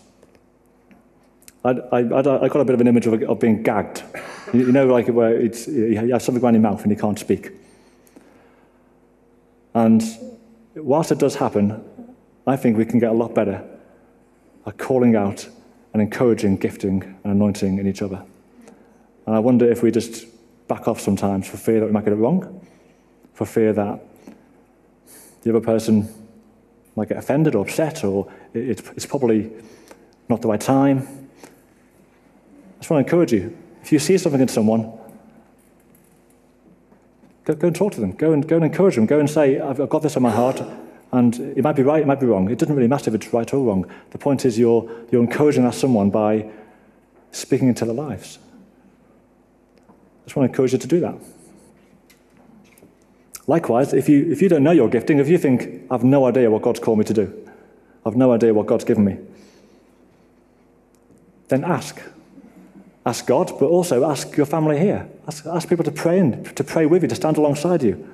I, 1.64 1.70
I, 1.70 2.00
I, 2.00 2.48
got 2.48 2.56
a 2.56 2.66
bit 2.66 2.74
of 2.74 2.82
an 2.82 2.88
image 2.88 3.06
of, 3.06 3.22
of 3.24 3.40
being 3.40 3.62
gagged. 3.62 4.04
You, 4.52 4.66
you 4.66 4.72
know, 4.72 4.88
like 4.88 5.08
where 5.08 5.36
it's, 5.36 5.68
you 5.68 6.12
have 6.12 6.22
something 6.22 6.44
around 6.44 6.56
your 6.56 6.64
mouth 6.64 6.82
and 6.82 6.92
you 6.92 6.98
can't 6.98 7.20
speak. 7.20 7.52
And 9.74 10.04
whilst 10.76 11.12
it 11.12 11.20
does 11.20 11.36
happen, 11.36 11.84
I 12.48 12.56
think 12.56 12.78
we 12.78 12.86
can 12.86 13.00
get 13.00 13.12
a 13.12 13.14
lot 13.14 13.36
better 13.36 13.64
at 14.66 14.78
calling 14.78 15.16
out 15.16 15.48
and 15.94 16.02
encouraging 16.02 16.58
gifting 16.58 17.04
and 17.24 17.34
anointing 17.34 17.78
in 17.78 17.88
each 17.88 18.02
other. 18.02 18.24
And 19.26 19.36
I 19.36 19.40
wonder 19.40 19.70
if 19.70 19.84
we 19.84 19.92
just 19.92 20.26
back 20.68 20.88
off 20.88 21.00
sometimes 21.00 21.48
for 21.48 21.58
fear 21.58 21.80
that 21.80 21.86
we 21.86 21.92
might 21.92 22.06
get 22.06 22.14
it 22.14 22.18
wrong, 22.18 22.66
for 23.34 23.46
fear 23.46 23.72
that 23.74 24.00
the 25.44 25.50
other 25.52 25.60
person 25.60 26.12
might 26.96 27.10
get 27.10 27.18
offended 27.18 27.56
or 27.56 27.66
upset, 27.66 28.04
or 28.04 28.32
it's 28.54 29.06
probably 29.06 29.52
not 30.28 30.42
the 30.42 30.48
right 30.48 30.60
time. 30.60 31.21
I 32.92 32.96
want 32.96 33.08
to 33.08 33.14
encourage 33.14 33.32
you. 33.32 33.58
If 33.84 33.94
you 33.94 34.00
see 34.00 34.18
something 34.18 34.42
in 34.42 34.50
someone, 34.50 34.92
go, 37.46 37.56
go 37.56 37.68
and 37.68 37.76
talk 37.76 37.94
to 37.94 38.02
them. 38.02 38.12
Go 38.12 38.34
and, 38.34 38.46
go 38.46 38.58
and 38.58 38.66
encourage 38.66 38.96
them. 38.96 39.06
Go 39.06 39.18
and 39.18 39.30
say, 39.30 39.62
I've 39.62 39.88
got 39.88 40.02
this 40.02 40.18
on 40.18 40.24
my 40.24 40.30
heart. 40.30 40.62
And 41.14 41.34
it 41.58 41.64
might 41.64 41.78
be 41.78 41.84
right, 41.84 42.02
it 42.02 42.08
might 42.08 42.20
be 42.20 42.26
wrong. 42.26 42.52
It 42.52 42.60
doesn't 42.60 42.76
really 42.76 42.90
matter 42.90 43.10
if 43.10 43.16
it's 43.16 43.34
right 43.34 43.52
or 43.54 43.66
wrong. 43.66 43.90
The 44.10 44.18
point 44.18 44.44
is 44.44 44.60
you're, 44.60 44.90
you're 45.10 45.22
encouraging 45.22 45.64
that 45.64 45.74
someone 45.74 46.10
by 46.10 46.50
speaking 47.32 47.70
into 47.70 47.86
their 47.86 47.94
lives. 47.94 48.40
I 49.88 50.24
just 50.26 50.36
want 50.36 50.48
to 50.48 50.52
encourage 50.52 50.74
you 50.74 50.80
to 50.80 50.88
do 50.88 51.00
that. 51.00 51.16
Likewise, 53.48 53.94
if 53.94 54.10
you, 54.10 54.30
if 54.30 54.42
you 54.42 54.50
don't 54.50 54.64
know 54.64 54.72
your 54.72 54.90
gifting, 54.90 55.20
if 55.20 55.30
you 55.30 55.38
think, 55.38 55.84
I've 55.90 56.04
no 56.04 56.26
idea 56.26 56.52
what 56.52 56.62
God's 56.62 56.82
called 56.82 57.00
me 57.00 57.06
to 57.06 57.14
do, 57.14 57.50
I've 58.06 58.18
no 58.18 58.34
idea 58.34 58.54
what 58.54 58.68
God's 58.68 58.84
given 58.84 59.06
me, 59.06 59.18
then 61.48 61.64
ask. 61.64 62.02
Ask 63.06 63.26
God, 63.26 63.52
but 63.60 63.66
also 63.66 64.10
ask 64.10 64.38
your 64.38 64.46
family 64.46 64.78
here. 64.78 65.10
Ask, 65.28 65.46
ask 65.48 65.68
people 65.68 65.86
to 65.86 65.92
pray 65.92 66.20
in, 66.20 66.44
to 66.44 66.64
pray 66.64 66.86
with 66.86 67.02
you, 67.02 67.08
to 67.08 67.16
stand 67.16 67.38
alongside 67.38 67.82
you. 67.82 68.08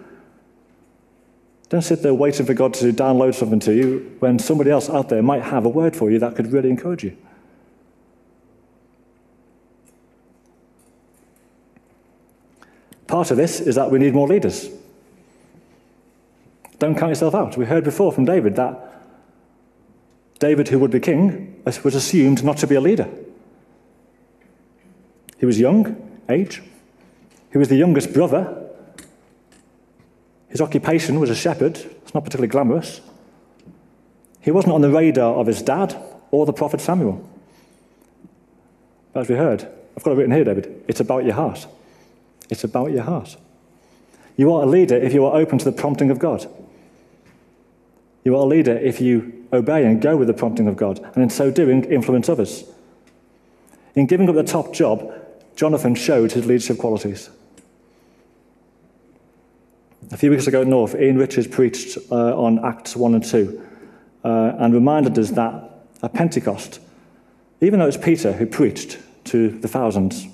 Don't 1.69 1.81
sit 1.81 2.01
there 2.01 2.13
waiting 2.13 2.45
for 2.45 2.53
God 2.53 2.73
to 2.75 2.93
download 2.93 3.35
something 3.35 3.59
to 3.61 3.73
you 3.73 4.15
when 4.19 4.39
somebody 4.39 4.71
else 4.71 4.89
out 4.89 5.09
there 5.09 5.21
might 5.21 5.43
have 5.43 5.65
a 5.65 5.69
word 5.69 5.95
for 5.95 6.09
you 6.09 6.19
that 6.19 6.35
could 6.35 6.53
really 6.53 6.69
encourage 6.69 7.03
you. 7.03 7.17
Part 13.07 13.31
of 13.31 13.37
this 13.37 13.59
is 13.59 13.75
that 13.75 13.91
we 13.91 13.99
need 13.99 14.13
more 14.13 14.27
leaders. 14.27 14.69
Don't 16.79 16.97
count 16.97 17.09
yourself 17.09 17.35
out. 17.35 17.57
We 17.57 17.65
heard 17.65 17.83
before 17.83 18.11
from 18.11 18.25
David 18.25 18.55
that 18.55 19.03
David, 20.39 20.67
who 20.69 20.79
would 20.79 20.91
be 20.91 20.99
king, 20.99 21.61
was 21.65 21.95
assumed 21.95 22.43
not 22.43 22.57
to 22.57 22.67
be 22.67 22.75
a 22.75 22.81
leader. 22.81 23.09
He 25.39 25.45
was 25.45 25.59
young, 25.59 26.19
age. 26.29 26.61
He 27.51 27.57
was 27.57 27.69
the 27.69 27.75
youngest 27.75 28.13
brother. 28.13 28.63
His 30.49 30.61
occupation 30.61 31.19
was 31.19 31.29
a 31.29 31.35
shepherd. 31.35 31.77
It's 31.77 32.13
not 32.13 32.23
particularly 32.23 32.49
glamorous. 32.49 33.01
He 34.41 34.51
wasn't 34.51 34.73
on 34.73 34.81
the 34.81 34.89
radar 34.89 35.35
of 35.35 35.47
his 35.47 35.61
dad 35.61 35.95
or 36.31 36.45
the 36.45 36.53
prophet 36.53 36.81
Samuel. 36.81 37.27
As 39.13 39.27
we 39.27 39.35
heard, 39.35 39.67
I've 39.95 40.03
got 40.03 40.11
it 40.11 40.15
written 40.15 40.31
here, 40.31 40.43
David. 40.43 40.83
It's 40.87 40.99
about 40.99 41.25
your 41.25 41.33
heart. 41.33 41.67
It's 42.49 42.63
about 42.63 42.91
your 42.91 43.03
heart. 43.03 43.35
You 44.37 44.53
are 44.53 44.63
a 44.63 44.65
leader 44.67 44.95
if 44.95 45.13
you 45.13 45.25
are 45.25 45.35
open 45.35 45.57
to 45.57 45.65
the 45.65 45.71
prompting 45.71 46.11
of 46.11 46.19
God. 46.19 46.47
You 48.23 48.35
are 48.35 48.43
a 48.43 48.45
leader 48.45 48.77
if 48.77 49.01
you 49.01 49.45
obey 49.51 49.85
and 49.85 50.01
go 50.01 50.15
with 50.15 50.27
the 50.27 50.33
prompting 50.33 50.67
of 50.67 50.77
God, 50.77 50.99
and 50.99 51.23
in 51.23 51.29
so 51.29 51.49
doing, 51.49 51.83
influence 51.85 52.29
others. 52.29 52.63
In 53.95 54.05
giving 54.05 54.29
up 54.29 54.35
the 54.35 54.43
top 54.43 54.73
job, 54.73 55.13
Jonathan 55.57 55.95
showed 55.95 56.31
his 56.31 56.45
leadership 56.45 56.77
qualities. 56.77 57.31
A 60.11 60.15
few 60.15 60.29
weeks 60.29 60.45
ago 60.45 60.61
at 60.61 60.67
North, 60.67 60.95
Ian 60.95 61.17
Richards 61.17 61.47
preached 61.47 61.97
uh, 62.11 62.39
on 62.39 62.63
Acts 62.63 62.95
1 62.95 63.15
and 63.15 63.25
2 63.25 63.67
uh, 64.23 64.27
and 64.59 64.73
reminded 64.73 65.17
us 65.17 65.31
that 65.31 65.87
at 66.03 66.13
Pentecost, 66.13 66.79
even 67.59 67.79
though 67.79 67.87
it's 67.87 67.97
Peter 67.97 68.31
who 68.33 68.45
preached, 68.45 68.99
to 69.25 69.49
the 69.49 69.67
thousands 69.67 70.25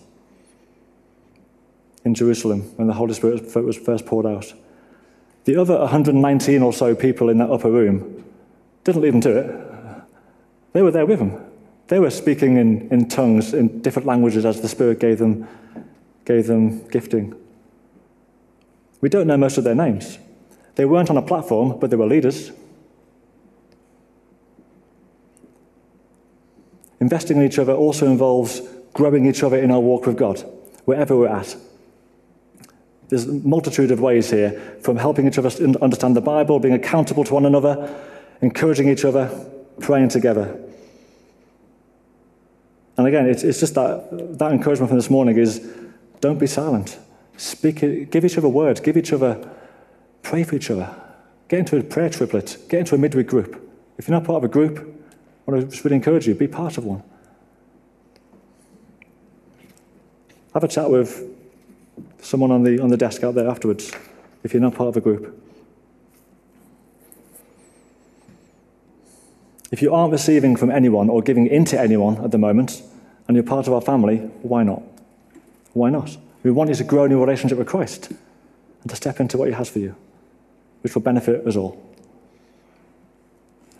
in 2.05 2.13
Jerusalem 2.13 2.61
when 2.75 2.87
the 2.87 2.93
Holy 2.93 3.13
Spirit 3.13 3.55
was 3.55 3.75
first 3.75 4.05
poured 4.05 4.27
out. 4.27 4.53
The 5.45 5.55
other 5.55 5.79
119 5.79 6.61
or 6.61 6.71
so 6.71 6.93
people 6.93 7.29
in 7.29 7.39
that 7.39 7.49
upper 7.49 7.71
room 7.71 8.23
didn't 8.83 9.01
leave 9.01 9.13
them 9.13 9.21
to 9.21 9.37
it. 9.37 10.03
They 10.73 10.83
were 10.83 10.91
there 10.91 11.07
with 11.07 11.19
him. 11.19 11.52
They 11.87 11.99
were 11.99 12.09
speaking 12.09 12.57
in, 12.57 12.87
in 12.89 13.09
tongues, 13.09 13.53
in 13.53 13.81
different 13.81 14.07
languages 14.07 14.45
as 14.45 14.61
the 14.61 14.67
Spirit 14.67 14.99
gave 14.99 15.19
them, 15.19 15.47
gave 16.25 16.47
them 16.47 16.87
gifting. 16.87 17.35
We 19.01 19.09
don't 19.09 19.27
know 19.27 19.37
most 19.37 19.57
of 19.57 19.63
their 19.63 19.75
names. 19.75 20.17
They 20.75 20.85
weren't 20.85 21.09
on 21.09 21.17
a 21.17 21.21
platform, 21.21 21.77
but 21.79 21.89
they 21.89 21.97
were 21.97 22.05
leaders. 22.05 22.51
Investing 26.99 27.37
in 27.37 27.43
each 27.43 27.59
other 27.59 27.73
also 27.73 28.05
involves 28.05 28.61
growing 28.93 29.25
each 29.25 29.43
other 29.43 29.57
in 29.57 29.71
our 29.71 29.79
walk 29.79 30.05
with 30.05 30.17
God, 30.17 30.39
wherever 30.85 31.17
we're 31.17 31.27
at. 31.27 31.55
There's 33.09 33.27
a 33.27 33.33
multitude 33.33 33.91
of 33.91 33.99
ways 33.99 34.31
here, 34.31 34.51
from 34.81 34.95
helping 34.97 35.27
each 35.27 35.37
other 35.37 35.49
understand 35.81 36.15
the 36.15 36.21
Bible, 36.21 36.59
being 36.59 36.73
accountable 36.73 37.25
to 37.25 37.33
one 37.33 37.45
another, 37.45 37.93
encouraging 38.41 38.87
each 38.87 39.03
other, 39.03 39.29
praying 39.81 40.09
together. 40.09 40.57
And 42.97 43.07
again, 43.07 43.27
it's, 43.27 43.43
it's 43.43 43.59
just 43.59 43.75
that, 43.75 44.37
that 44.37 44.51
encouragement 44.51 44.89
from 44.89 44.97
this 44.97 45.09
morning 45.09 45.37
is 45.37 45.67
don't 46.21 46.37
be 46.39 46.47
silent. 46.47 46.99
Speak, 47.37 47.79
give 48.11 48.23
each 48.23 48.37
other 48.37 48.47
words, 48.47 48.79
give 48.79 48.97
each 48.97 49.11
other, 49.11 49.49
pray 50.21 50.43
for 50.43 50.55
each 50.55 50.69
other. 50.69 50.93
Get 51.47 51.59
into 51.59 51.77
a 51.77 51.83
prayer 51.83 52.09
triplet, 52.09 52.57
get 52.69 52.81
into 52.81 52.95
a 52.95 52.97
midweek 52.97 53.27
group. 53.27 53.59
If 53.97 54.07
you're 54.07 54.17
not 54.17 54.25
part 54.25 54.37
of 54.37 54.43
a 54.43 54.47
group, 54.47 54.79
I 55.47 55.51
want 55.51 55.61
to 55.61 55.67
just 55.67 55.83
really 55.83 55.95
encourage 55.95 56.27
you, 56.27 56.35
be 56.35 56.47
part 56.47 56.77
of 56.77 56.85
one. 56.85 57.03
Have 60.53 60.63
a 60.63 60.67
chat 60.67 60.89
with 60.89 61.29
someone 62.21 62.51
on 62.51 62.63
the, 62.63 62.79
on 62.79 62.89
the 62.89 62.97
desk 62.97 63.23
out 63.23 63.35
there 63.35 63.49
afterwards 63.49 63.91
if 64.43 64.53
you're 64.53 64.61
not 64.61 64.75
part 64.75 64.89
of 64.89 64.97
a 64.97 65.01
group. 65.01 65.39
If 69.73 69.81
you 69.81 69.91
aren't 69.91 70.11
receiving 70.11 70.55
from 70.55 70.69
anyone 70.69 71.09
or 71.09 71.23
giving 71.23 71.47
into 71.47 71.81
anyone 71.81 72.23
at 72.23 72.29
the 72.29 72.37
moment, 72.37 72.83
and 73.27 73.35
you're 73.35 73.43
part 73.43 73.65
of 73.65 73.73
our 73.73 73.81
family, 73.81 74.17
why 74.43 74.61
not? 74.61 74.83
Why 75.73 75.89
not? 75.89 76.15
We 76.43 76.51
want 76.51 76.69
you 76.69 76.75
to 76.75 76.83
grow 76.83 77.05
in 77.05 77.09
your 77.09 77.19
relationship 77.19 77.57
with 77.57 77.65
Christ 77.65 78.11
and 78.81 78.89
to 78.91 78.95
step 78.95 79.19
into 79.19 79.35
what 79.35 79.47
He 79.47 79.53
has 79.55 79.69
for 79.69 79.79
you, 79.79 79.95
which 80.81 80.93
will 80.93 81.01
benefit 81.01 81.47
us 81.47 81.55
all. 81.55 81.83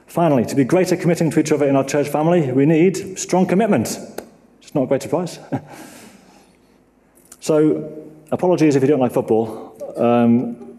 Finally, 0.08 0.46
to 0.46 0.56
be 0.56 0.64
greater 0.64 0.98
committing 0.98 1.30
to 1.30 1.40
each 1.40 1.52
other 1.52 1.68
in 1.68 1.76
our 1.76 1.86
church 1.86 2.10
family, 2.10 2.52
we 2.52 2.66
need 2.66 3.20
strong 3.20 3.46
commitment. 3.46 4.00
It's 4.64 4.74
not 4.74 4.86
a 4.86 4.88
great 4.88 5.04
surprise. 5.04 5.40
So, 7.40 8.10
apologies 8.32 8.78
if 8.78 8.84
you 8.84 8.88
don't 8.88 9.02
like 9.02 9.12
football, 9.12 9.76
um, 9.98 10.78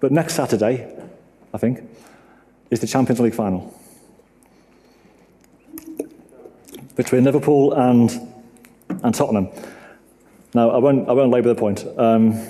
but 0.00 0.10
next 0.10 0.36
Saturday, 0.36 0.90
I 1.52 1.58
think, 1.58 1.82
is 2.70 2.80
the 2.80 2.86
Champions 2.86 3.20
League 3.20 3.34
final 3.34 3.77
between 6.98 7.22
Liverpool 7.22 7.72
and, 7.74 8.10
and 9.04 9.14
Tottenham. 9.14 9.48
Now, 10.52 10.70
I 10.70 10.78
won't, 10.78 11.08
I 11.08 11.12
won't 11.12 11.30
labour 11.30 11.48
the 11.48 11.54
point, 11.54 11.86
um, 11.96 12.44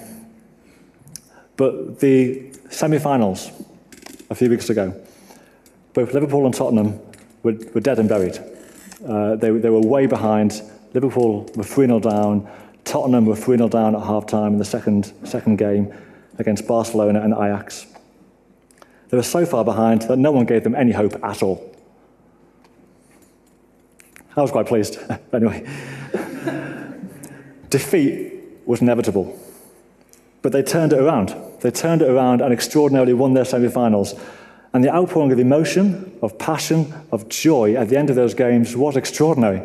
but 1.59 2.01
the 2.01 2.51
semi 2.71 2.99
finals 2.99 3.51
a 4.31 4.35
few 4.35 4.49
weeks 4.49 4.71
ago, 4.71 4.99
both 5.93 6.15
Liverpool 6.15 6.47
and 6.47 6.55
Tottenham 6.55 6.99
were, 7.43 7.59
were 7.75 7.81
dead 7.81 7.99
and 7.99 8.09
buried. 8.09 8.39
Uh, 9.07 9.37
they, 9.37 9.51
they 9.51 9.69
were 9.69 9.81
way 9.81 10.07
behind. 10.07 10.63
Liverpool 10.95 11.45
were 11.55 11.65
3 11.65 11.87
0 11.87 12.01
down. 12.01 12.49
Tottenham 12.85 13.27
were 13.27 13.37
3 13.37 13.59
0 13.59 13.69
down 13.69 13.95
at 13.95 14.03
half 14.03 14.27
time 14.27 14.55
in 14.55 14.59
the 14.59 14.65
second, 14.65 15.13
second 15.25 15.59
game 15.59 15.93
against 16.39 16.67
Barcelona 16.67 17.21
and 17.21 17.35
Ajax. 17.35 17.87
They 19.11 19.19
were 19.19 19.23
so 19.23 19.45
far 19.45 19.63
behind 19.63 20.03
that 20.03 20.19
no 20.19 20.33
one 20.33 20.47
gave 20.47 20.65
them 20.65 20.75
any 20.75 20.93
hope 20.93 21.23
at 21.23 21.43
all. 21.43 21.78
I 24.39 24.43
was 24.43 24.51
quite 24.51 24.67
pleased. 24.67 24.99
anyway, 25.33 25.67
defeat 27.71 28.35
was 28.67 28.81
inevitable. 28.81 29.39
But 30.43 30.53
they 30.53 30.63
turned 30.63 30.93
it 30.93 31.01
around. 31.01 31.35
They 31.61 31.71
turned 31.71 32.03
it 32.03 32.09
around 32.09 32.41
and 32.41 32.53
extraordinarily 32.53 33.15
won 33.15 33.35
their 33.35 33.45
semi 33.45 33.69
finals. 33.69 34.15
And 34.73 34.85
the 34.85 34.95
outpouring 34.95 35.33
of 35.33 35.39
emotion, 35.39 36.17
of 36.23 36.39
passion, 36.39 36.93
of 37.11 37.29
joy 37.29 37.75
at 37.75 37.89
the 37.89 37.97
end 37.97 38.11
of 38.11 38.17
those 38.17 38.35
games 38.35 38.77
was 38.77 38.97
extraordinary. 38.97 39.63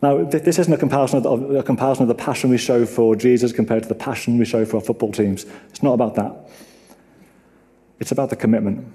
Now, 0.00 0.22
this 0.22 0.58
isn't 0.60 0.72
a 0.72 0.76
comparison 0.76 1.26
of, 1.26 1.50
a 1.50 1.62
comparison 1.62 2.02
of 2.02 2.08
the 2.08 2.14
passion 2.14 2.50
we 2.50 2.58
show 2.58 2.86
for 2.86 3.16
Jesus 3.16 3.52
compared 3.52 3.82
to 3.82 3.88
the 3.88 3.96
passion 3.96 4.38
we 4.38 4.44
show 4.44 4.64
for 4.64 4.76
our 4.76 4.82
football 4.82 5.10
teams. 5.10 5.44
It's 5.70 5.82
not 5.82 5.94
about 5.94 6.14
that. 6.14 6.48
It's 7.98 8.12
about 8.12 8.30
the 8.30 8.36
commitment. 8.36 8.86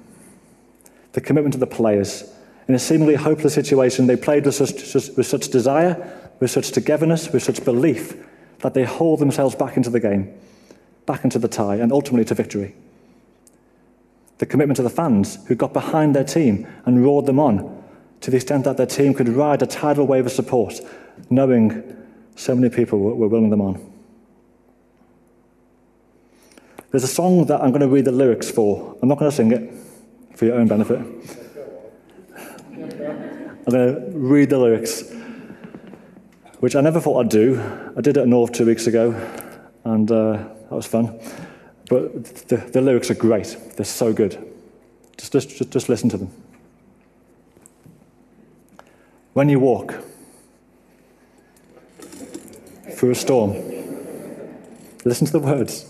The 1.11 1.19
commitment 1.19 1.55
of 1.55 1.59
the 1.59 1.67
players. 1.67 2.32
In 2.67 2.75
a 2.75 2.79
seemingly 2.79 3.15
hopeless 3.15 3.53
situation, 3.53 4.07
they 4.07 4.15
played 4.15 4.45
with 4.45 4.55
such, 4.55 4.93
with 5.15 5.27
such 5.27 5.49
desire, 5.49 6.31
with 6.39 6.51
such 6.51 6.71
togetherness, 6.71 7.31
with 7.31 7.43
such 7.43 7.63
belief 7.65 8.15
that 8.59 8.73
they 8.73 8.85
hauled 8.85 9.19
themselves 9.19 9.55
back 9.55 9.75
into 9.75 9.89
the 9.89 9.99
game, 9.99 10.33
back 11.05 11.23
into 11.23 11.39
the 11.39 11.47
tie, 11.47 11.75
and 11.75 11.91
ultimately 11.91 12.25
to 12.25 12.33
victory. 12.33 12.75
The 14.37 14.45
commitment 14.45 14.79
of 14.79 14.83
the 14.83 14.89
fans 14.89 15.45
who 15.47 15.55
got 15.55 15.73
behind 15.73 16.15
their 16.15 16.23
team 16.23 16.67
and 16.85 17.03
roared 17.03 17.25
them 17.25 17.39
on 17.39 17.83
to 18.21 18.31
the 18.31 18.37
extent 18.37 18.63
that 18.63 18.77
their 18.77 18.85
team 18.85 19.13
could 19.13 19.27
ride 19.27 19.61
a 19.61 19.67
tidal 19.67 20.07
wave 20.07 20.25
of 20.25 20.31
support, 20.31 20.79
knowing 21.29 21.83
so 22.35 22.55
many 22.55 22.73
people 22.73 22.99
were 22.99 23.27
willing 23.27 23.49
them 23.49 23.61
on. 23.61 23.91
There's 26.91 27.03
a 27.03 27.07
song 27.07 27.45
that 27.47 27.61
I'm 27.61 27.69
going 27.71 27.81
to 27.81 27.87
read 27.87 28.05
the 28.05 28.11
lyrics 28.11 28.49
for. 28.49 28.97
I'm 29.01 29.09
not 29.09 29.17
going 29.17 29.29
to 29.29 29.35
sing 29.35 29.51
it 29.51 29.73
for 30.35 30.45
your 30.45 30.55
own 30.55 30.67
benefit. 30.67 30.99
I'm 33.65 33.71
going 33.71 33.95
to 33.95 34.17
read 34.17 34.49
the 34.49 34.57
lyrics, 34.57 35.09
which 36.59 36.75
I 36.75 36.81
never 36.81 36.99
thought 36.99 37.19
I'd 37.21 37.29
do. 37.29 37.61
I 37.95 38.01
did 38.01 38.17
it 38.17 38.21
at 38.21 38.27
North 38.27 38.51
two 38.51 38.65
weeks 38.65 38.87
ago, 38.87 39.11
and 39.85 40.11
uh, 40.11 40.33
that 40.33 40.71
was 40.71 40.85
fun. 40.85 41.17
But 41.87 42.25
the, 42.49 42.57
the 42.57 42.81
lyrics 42.81 43.09
are 43.09 43.15
great, 43.15 43.55
they're 43.77 43.85
so 43.85 44.11
good. 44.11 44.37
Just, 45.15 45.31
just, 45.31 45.71
just 45.71 45.87
listen 45.87 46.09
to 46.09 46.17
them. 46.17 46.31
When 49.31 49.47
you 49.47 49.61
walk 49.61 49.95
through 52.91 53.11
a 53.11 53.15
storm, 53.15 53.51
listen 55.05 55.25
to 55.27 55.31
the 55.31 55.39
words. 55.39 55.85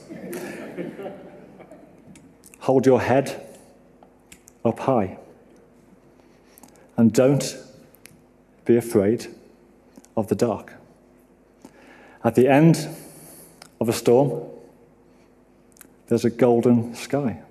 Hold 2.60 2.86
your 2.86 3.02
head 3.02 3.58
up 4.64 4.80
high. 4.80 5.18
And 7.04 7.12
don't 7.12 7.58
be 8.64 8.78
afraid 8.78 9.28
of 10.16 10.30
the 10.30 10.36
dark. 10.36 10.76
At 12.24 12.36
the 12.36 12.48
end 12.48 12.88
of 13.82 13.90
a 13.90 13.92
storm, 13.92 14.42
there's 16.08 16.24
a 16.24 16.30
golden 16.30 16.96
sky 16.96 17.42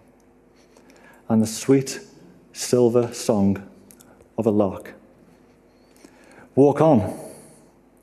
and 1.29 1.43
the 1.43 1.47
sweet 1.47 2.01
silver 2.55 3.13
song 3.13 3.63
of 4.39 4.47
a 4.47 4.51
lark. 4.51 4.95
Walk 6.55 6.81
on 6.81 7.15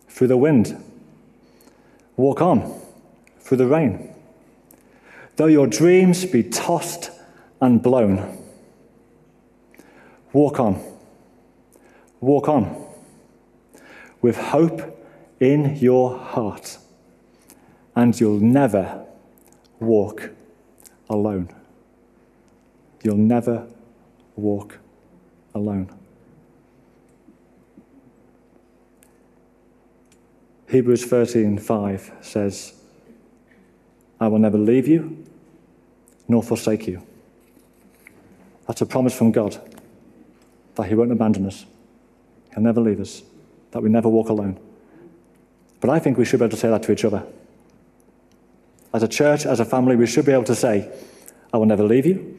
through 0.07 0.27
the 0.27 0.37
wind. 0.37 0.79
Walk 2.15 2.43
on 2.43 2.79
through 3.39 3.57
the 3.57 3.65
rain. 3.65 4.13
though 5.37 5.47
your 5.47 5.65
dreams 5.65 6.25
be 6.25 6.43
tossed 6.43 7.09
and 7.59 7.81
blown, 7.81 8.37
walk 10.31 10.59
on. 10.59 10.98
Walk 12.21 12.49
on 12.49 12.87
with 14.21 14.37
hope 14.37 14.81
in 15.39 15.77
your 15.77 16.17
heart, 16.17 16.77
and 17.95 18.19
you'll 18.19 18.39
never 18.39 19.05
walk 19.79 20.31
alone. 21.09 21.49
You'll 23.03 23.15
never 23.15 23.67
walk 24.35 24.79
alone. 25.55 25.89
Hebrews 30.69 31.05
13:5 31.05 32.23
says, 32.23 32.73
I 34.19 34.27
will 34.27 34.39
never 34.39 34.57
leave 34.57 34.87
you 34.87 35.25
nor 36.27 36.43
forsake 36.43 36.85
you. 36.85 37.01
That's 38.67 38.81
a 38.81 38.85
promise 38.85 39.15
from 39.15 39.31
God 39.31 39.57
that 40.75 40.87
He 40.87 40.93
won't 40.93 41.11
abandon 41.11 41.47
us. 41.47 41.65
He'll 42.53 42.63
never 42.63 42.81
leave 42.81 42.99
us, 42.99 43.23
that 43.71 43.81
we 43.81 43.89
never 43.89 44.09
walk 44.09 44.29
alone. 44.29 44.59
But 45.79 45.89
I 45.89 45.99
think 45.99 46.17
we 46.17 46.25
should 46.25 46.39
be 46.39 46.45
able 46.45 46.55
to 46.55 46.57
say 46.57 46.69
that 46.69 46.83
to 46.83 46.91
each 46.91 47.05
other. 47.05 47.25
As 48.93 49.03
a 49.03 49.07
church, 49.07 49.45
as 49.45 49.59
a 49.59 49.65
family, 49.65 49.95
we 49.95 50.07
should 50.07 50.25
be 50.25 50.31
able 50.31 50.43
to 50.45 50.55
say, 50.55 50.91
I 51.53 51.57
will 51.57 51.65
never 51.65 51.83
leave 51.83 52.05
you, 52.05 52.37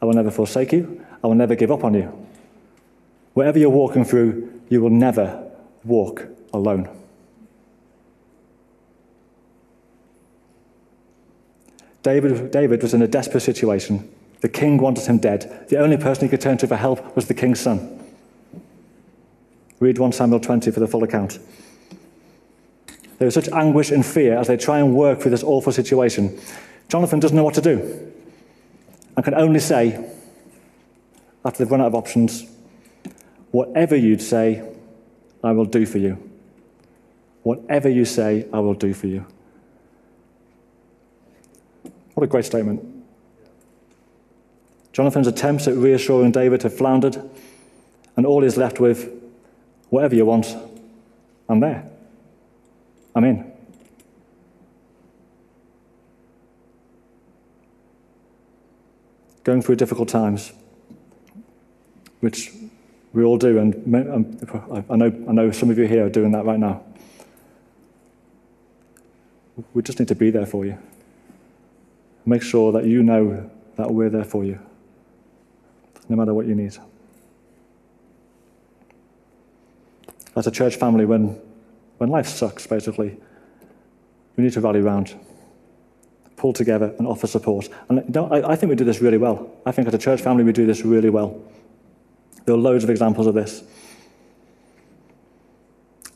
I 0.00 0.06
will 0.06 0.14
never 0.14 0.30
forsake 0.30 0.72
you, 0.72 1.04
I 1.22 1.26
will 1.26 1.34
never 1.34 1.54
give 1.54 1.70
up 1.70 1.84
on 1.84 1.94
you. 1.94 2.26
Whatever 3.34 3.58
you're 3.58 3.70
walking 3.70 4.04
through, 4.04 4.60
you 4.68 4.80
will 4.80 4.90
never 4.90 5.50
walk 5.84 6.26
alone. 6.52 6.88
David, 12.02 12.50
David 12.50 12.82
was 12.82 12.92
in 12.92 13.02
a 13.02 13.08
desperate 13.08 13.40
situation. 13.40 14.10
The 14.40 14.48
king 14.48 14.76
wanted 14.76 15.06
him 15.06 15.18
dead. 15.18 15.66
The 15.70 15.78
only 15.78 15.96
person 15.96 16.24
he 16.24 16.28
could 16.28 16.40
turn 16.40 16.58
to 16.58 16.66
for 16.66 16.76
help 16.76 17.16
was 17.16 17.28
the 17.28 17.34
king's 17.34 17.60
son. 17.60 17.93
Read 19.80 19.98
1 19.98 20.12
Samuel 20.12 20.40
20 20.40 20.70
for 20.70 20.80
the 20.80 20.86
full 20.86 21.02
account. 21.02 21.38
There 23.18 23.28
is 23.28 23.34
such 23.34 23.48
anguish 23.48 23.90
and 23.90 24.04
fear 24.04 24.38
as 24.38 24.48
they 24.48 24.56
try 24.56 24.78
and 24.78 24.94
work 24.94 25.20
through 25.20 25.30
this 25.30 25.42
awful 25.42 25.72
situation. 25.72 26.38
Jonathan 26.88 27.20
doesn't 27.20 27.36
know 27.36 27.44
what 27.44 27.54
to 27.54 27.60
do 27.60 28.12
and 29.16 29.24
can 29.24 29.34
only 29.34 29.60
say, 29.60 30.10
after 31.44 31.64
they've 31.64 31.70
run 31.70 31.80
out 31.80 31.88
of 31.88 31.94
options, 31.94 32.46
whatever 33.50 33.94
you'd 33.94 34.22
say, 34.22 34.68
I 35.42 35.52
will 35.52 35.64
do 35.64 35.86
for 35.86 35.98
you. 35.98 36.18
Whatever 37.42 37.88
you 37.88 38.04
say, 38.04 38.46
I 38.52 38.60
will 38.60 38.74
do 38.74 38.94
for 38.94 39.06
you. 39.06 39.26
What 42.14 42.24
a 42.24 42.26
great 42.26 42.44
statement. 42.44 43.04
Jonathan's 44.92 45.26
attempts 45.26 45.66
at 45.66 45.74
reassuring 45.74 46.32
David 46.32 46.62
have 46.62 46.76
floundered, 46.76 47.18
and 48.16 48.24
all 48.24 48.42
he's 48.42 48.56
left 48.56 48.80
with, 48.80 49.10
whatever 49.94 50.16
you 50.16 50.26
want, 50.26 50.56
I'm 51.48 51.60
there. 51.60 51.88
I'm 53.14 53.22
in. 53.22 53.52
Going 59.44 59.62
through 59.62 59.76
difficult 59.76 60.08
times, 60.08 60.52
which 62.18 62.50
we 63.12 63.22
all 63.22 63.38
do, 63.38 63.58
and 63.58 63.94
um, 64.08 64.84
I 64.90 64.96
know, 64.96 65.06
I 65.28 65.32
know 65.32 65.52
some 65.52 65.70
of 65.70 65.78
you 65.78 65.86
here 65.86 66.06
are 66.06 66.10
doing 66.10 66.32
that 66.32 66.44
right 66.44 66.58
now. 66.58 66.82
We 69.74 69.82
just 69.82 70.00
need 70.00 70.08
to 70.08 70.16
be 70.16 70.30
there 70.30 70.46
for 70.46 70.66
you. 70.66 70.76
Make 72.26 72.42
sure 72.42 72.72
that 72.72 72.84
you 72.84 73.04
know 73.04 73.48
that 73.76 73.92
we're 73.92 74.10
there 74.10 74.24
for 74.24 74.44
you, 74.44 74.58
no 76.08 76.16
matter 76.16 76.34
what 76.34 76.46
you 76.46 76.56
need. 76.56 76.76
As 80.36 80.46
a 80.46 80.50
church 80.50 80.76
family, 80.76 81.04
when, 81.04 81.40
when 81.98 82.10
life 82.10 82.26
sucks, 82.26 82.66
basically, 82.66 83.16
we 84.36 84.44
need 84.44 84.52
to 84.54 84.60
rally 84.60 84.80
around, 84.80 85.14
pull 86.36 86.52
together, 86.52 86.94
and 86.98 87.06
offer 87.06 87.26
support. 87.26 87.68
And 87.88 87.98
you 87.98 88.12
know, 88.12 88.28
I, 88.28 88.52
I 88.52 88.56
think 88.56 88.70
we 88.70 88.76
do 88.76 88.84
this 88.84 89.00
really 89.00 89.18
well. 89.18 89.50
I 89.64 89.72
think 89.72 89.86
as 89.88 89.94
a 89.94 89.98
church 89.98 90.20
family, 90.20 90.44
we 90.44 90.52
do 90.52 90.66
this 90.66 90.82
really 90.82 91.10
well. 91.10 91.40
There 92.44 92.54
are 92.54 92.58
loads 92.58 92.84
of 92.84 92.90
examples 92.90 93.26
of 93.26 93.34
this. 93.34 93.62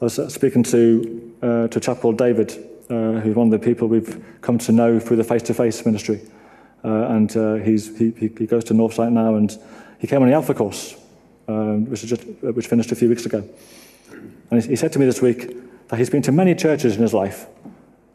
I 0.01 0.05
was 0.05 0.19
uh, 0.19 0.29
speaking 0.29 0.63
to, 0.65 1.35
uh, 1.43 1.69
to 1.69 1.79
a 1.79 1.81
chap 1.81 2.01
called 2.01 2.19
David 2.19 2.53
uh, 2.91 3.21
who's 3.21 3.35
one 3.35 3.53
of 3.53 3.61
the 3.61 3.65
people 3.65 3.89
we've 3.89 4.25
come 4.41 4.59
to 4.59 4.73
know 4.73 4.99
through 4.99 5.17
the 5.17 5.25
face-to-face 5.25 5.85
ministry. 5.85 6.21
Uh, 6.85 7.09
and 7.09 7.37
uh, 7.37 7.55
he's, 7.55 7.97
he, 7.99 8.13
he 8.17 8.47
goes 8.47 8.65
to 8.65 8.75
Northside 8.75 9.13
now, 9.13 9.35
and 9.35 9.59
he 9.99 10.07
came 10.07 10.23
on 10.23 10.29
the 10.29 10.35
Alpha 10.35 10.55
course, 10.55 10.95
um, 11.49 11.87
which, 11.87 12.03
just, 12.03 12.23
uh, 12.23 12.53
which 12.53 12.67
finished 12.67 12.93
a 12.93 12.95
few 12.95 13.09
weeks 13.09 13.27
ago. 13.27 13.47
And 14.51 14.65
he, 14.65 14.77
said 14.77 14.93
to 14.93 14.99
me 14.99 15.07
this 15.07 15.21
week 15.21 15.55
that 15.89 15.99
he's 15.99 16.11
been 16.11 16.23
to 16.23 16.33
many 16.33 16.55
churches 16.55 16.97
in 16.97 17.03
his 17.03 17.15
life 17.15 17.47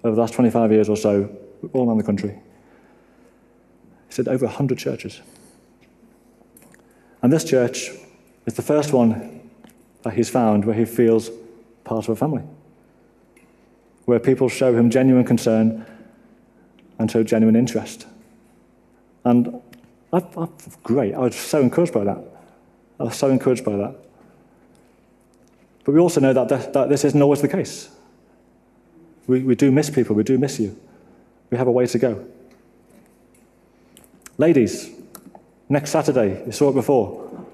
over 0.04 0.16
the 0.16 0.22
last 0.22 0.34
25 0.34 0.72
years 0.72 0.89
or 0.89 0.98
so, 0.98 1.30
all 1.74 1.88
around 1.88 1.98
the 1.98 2.04
country. 2.04 2.32
He 4.08 4.13
said 4.13 4.28
over 4.28 4.46
100 4.46 4.78
churches. 4.78 5.22
And 7.22 7.32
this 7.32 7.44
church 7.44 7.89
is 8.46 8.56
the 8.56 8.62
first 8.62 8.94
one 8.94 9.50
that 10.02 10.13
he's 10.13 10.30
found 10.30 10.66
where 10.66 10.76
he 10.76 10.86
feels 10.86 11.30
part 11.84 12.08
of 12.08 12.10
a 12.10 12.16
family 12.16 12.44
where 14.06 14.20
people 14.20 14.50
show 14.50 14.76
him 14.76 14.89
genuine 14.89 15.24
concern 15.24 15.86
and 17.00 17.10
show 17.10 17.24
genuine 17.24 17.56
interest. 17.56 18.06
And 19.24 19.62
I, 20.12 20.18
I, 20.38 20.48
great, 20.84 21.13
I 21.13 21.20
was 21.20 21.36
so 21.36 21.62
encouraged 21.62 21.94
by 21.94 22.04
that. 22.04 22.22
I 23.00 23.04
was 23.04 23.16
so 23.16 23.30
encouraged 23.30 23.63
by 23.63 23.78
that. 23.78 23.96
But 25.84 25.93
we 25.93 26.00
also 26.00 26.22
know 26.22 26.34
that, 26.34 26.50
th- 26.50 26.74
that 26.74 26.89
this 26.89 27.04
isn't 27.04 27.22
always 27.22 27.41
the 27.41 27.48
case. 27.48 27.89
We, 29.28 29.43
we 29.43 29.56
do 29.56 29.72
miss 29.72 29.89
people, 29.89 30.15
we 30.15 30.24
do 30.24 30.38
miss 30.38 30.60
you. 30.60 30.78
We 31.50 31.58
have 31.58 31.67
a 31.67 31.72
way 31.72 31.86
to 31.88 32.00
go. 32.00 32.26
Ladies, 34.38 34.89
next 35.69 35.91
Saturday, 35.91 36.43
you 36.46 36.52
saw 36.52 36.69
it 36.69 36.74
before. 36.74 37.46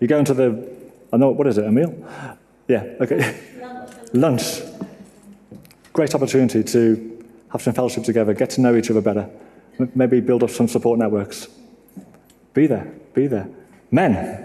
You're 0.00 0.08
going 0.08 0.24
to 0.24 0.34
the, 0.34 0.68
I 1.12 1.16
know, 1.16 1.30
what 1.30 1.46
is 1.46 1.58
it, 1.58 1.66
a 1.66 1.72
meal? 1.72 1.94
Yeah, 2.68 2.84
okay. 3.00 3.40
Lunch. 4.12 4.60
Great 5.92 6.14
opportunity 6.14 6.64
to 6.64 7.26
have 7.50 7.62
some 7.62 7.72
fellowship 7.72 8.04
together, 8.04 8.34
get 8.34 8.50
to 8.50 8.60
know 8.60 8.74
each 8.74 8.90
other 8.90 9.00
better, 9.00 9.28
maybe 9.94 10.20
build 10.20 10.42
up 10.42 10.50
some 10.50 10.66
support 10.66 10.98
networks. 10.98 11.48
Be 12.52 12.66
there, 12.66 12.92
be 13.12 13.26
there. 13.26 13.48
Men, 13.90 14.43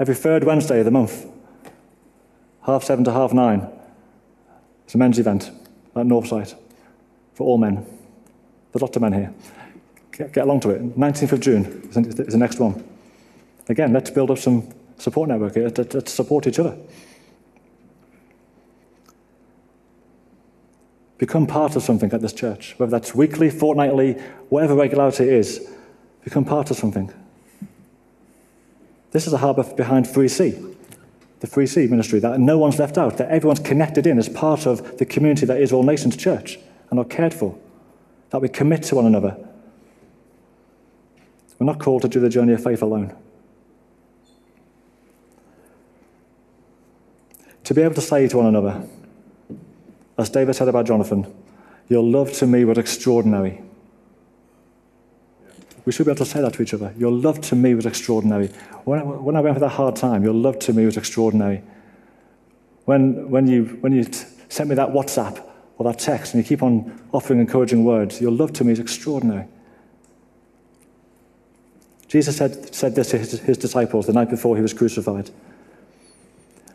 every 0.00 0.14
third 0.14 0.42
Wednesday 0.42 0.78
of 0.80 0.86
the 0.86 0.90
month, 0.90 1.26
half 2.62 2.82
seven 2.82 3.04
to 3.04 3.12
half 3.12 3.32
nine, 3.32 3.68
it's 4.84 4.94
a 4.94 4.98
men's 4.98 5.18
event 5.18 5.50
at 5.94 6.06
Northside 6.06 6.54
for 7.34 7.44
all 7.44 7.58
men. 7.58 7.86
There's 8.72 8.82
lots 8.82 8.96
of 8.96 9.02
men 9.02 9.12
here. 9.12 9.34
Get, 10.12 10.32
get 10.32 10.44
along 10.44 10.60
to 10.60 10.70
it. 10.70 10.98
19th 10.98 11.32
of 11.32 11.40
June 11.40 11.88
is 11.94 12.14
the 12.16 12.38
next 12.38 12.58
one. 12.58 12.82
Again, 13.68 13.92
let's 13.92 14.10
build 14.10 14.30
up 14.30 14.38
some 14.38 14.68
support 14.98 15.28
network. 15.28 15.54
Let's 15.56 16.12
support 16.12 16.46
each 16.46 16.58
other. 16.58 16.76
Become 21.18 21.46
part 21.46 21.76
of 21.76 21.82
something 21.82 22.10
at 22.12 22.22
this 22.22 22.32
church, 22.32 22.74
whether 22.78 22.90
that's 22.90 23.14
weekly, 23.14 23.50
fortnightly, 23.50 24.14
whatever 24.48 24.74
regularity 24.74 25.24
it 25.24 25.34
is. 25.34 25.70
Become 26.24 26.46
part 26.46 26.70
of 26.70 26.78
something. 26.78 27.12
This 29.12 29.26
is 29.26 29.32
a 29.32 29.38
harbour 29.38 29.64
behind 29.74 30.06
3C, 30.06 30.76
the 31.40 31.46
3C 31.46 31.88
ministry, 31.90 32.20
that 32.20 32.38
no 32.38 32.58
one's 32.58 32.78
left 32.78 32.96
out, 32.96 33.18
that 33.18 33.28
everyone's 33.30 33.60
connected 33.60 34.06
in 34.06 34.18
as 34.18 34.28
part 34.28 34.66
of 34.66 34.98
the 34.98 35.04
community 35.04 35.46
that 35.46 35.60
is 35.60 35.72
All 35.72 35.82
Nations 35.82 36.16
Church 36.16 36.58
and 36.90 36.98
are 36.98 37.04
cared 37.04 37.34
for, 37.34 37.58
that 38.30 38.40
we 38.40 38.48
commit 38.48 38.82
to 38.84 38.96
one 38.96 39.06
another. 39.06 39.36
We're 41.58 41.66
not 41.66 41.78
called 41.78 42.02
to 42.02 42.08
do 42.08 42.20
the 42.20 42.28
journey 42.28 42.52
of 42.52 42.62
faith 42.62 42.82
alone. 42.82 43.14
To 47.64 47.74
be 47.74 47.82
able 47.82 47.94
to 47.94 48.00
say 48.00 48.26
to 48.28 48.36
one 48.36 48.46
another, 48.46 48.86
as 50.18 50.30
David 50.30 50.54
said 50.54 50.68
about 50.68 50.86
Jonathan, 50.86 51.32
your 51.88 52.02
love 52.02 52.32
to 52.34 52.46
me 52.46 52.64
was 52.64 52.78
extraordinary. 52.78 53.62
We 55.84 55.92
should 55.92 56.06
be 56.06 56.12
able 56.12 56.24
to 56.24 56.30
say 56.30 56.40
that 56.40 56.54
to 56.54 56.62
each 56.62 56.74
other. 56.74 56.94
Your 56.98 57.10
love 57.10 57.40
to 57.42 57.56
me 57.56 57.74
was 57.74 57.86
extraordinary. 57.86 58.48
When 58.84 58.98
I, 58.98 59.02
when 59.02 59.36
I 59.36 59.40
went 59.40 59.56
through 59.56 59.66
that 59.66 59.74
hard 59.74 59.96
time, 59.96 60.22
your 60.22 60.34
love 60.34 60.58
to 60.60 60.72
me 60.72 60.84
was 60.84 60.96
extraordinary. 60.96 61.62
When, 62.84 63.30
when 63.30 63.46
you, 63.46 63.78
when 63.80 63.92
you 63.92 64.04
sent 64.48 64.68
me 64.68 64.74
that 64.76 64.90
WhatsApp 64.90 65.44
or 65.78 65.84
that 65.84 65.98
text 65.98 66.34
and 66.34 66.42
you 66.42 66.48
keep 66.48 66.62
on 66.62 67.00
offering 67.12 67.40
encouraging 67.40 67.84
words, 67.84 68.20
your 68.20 68.32
love 68.32 68.52
to 68.54 68.64
me 68.64 68.72
is 68.72 68.78
extraordinary. 68.78 69.46
Jesus 72.08 72.36
said, 72.36 72.74
said 72.74 72.94
this 72.94 73.10
to 73.10 73.18
his, 73.18 73.40
his 73.40 73.58
disciples 73.58 74.06
the 74.06 74.12
night 74.12 74.28
before 74.28 74.56
he 74.56 74.62
was 74.62 74.74
crucified. 74.74 75.30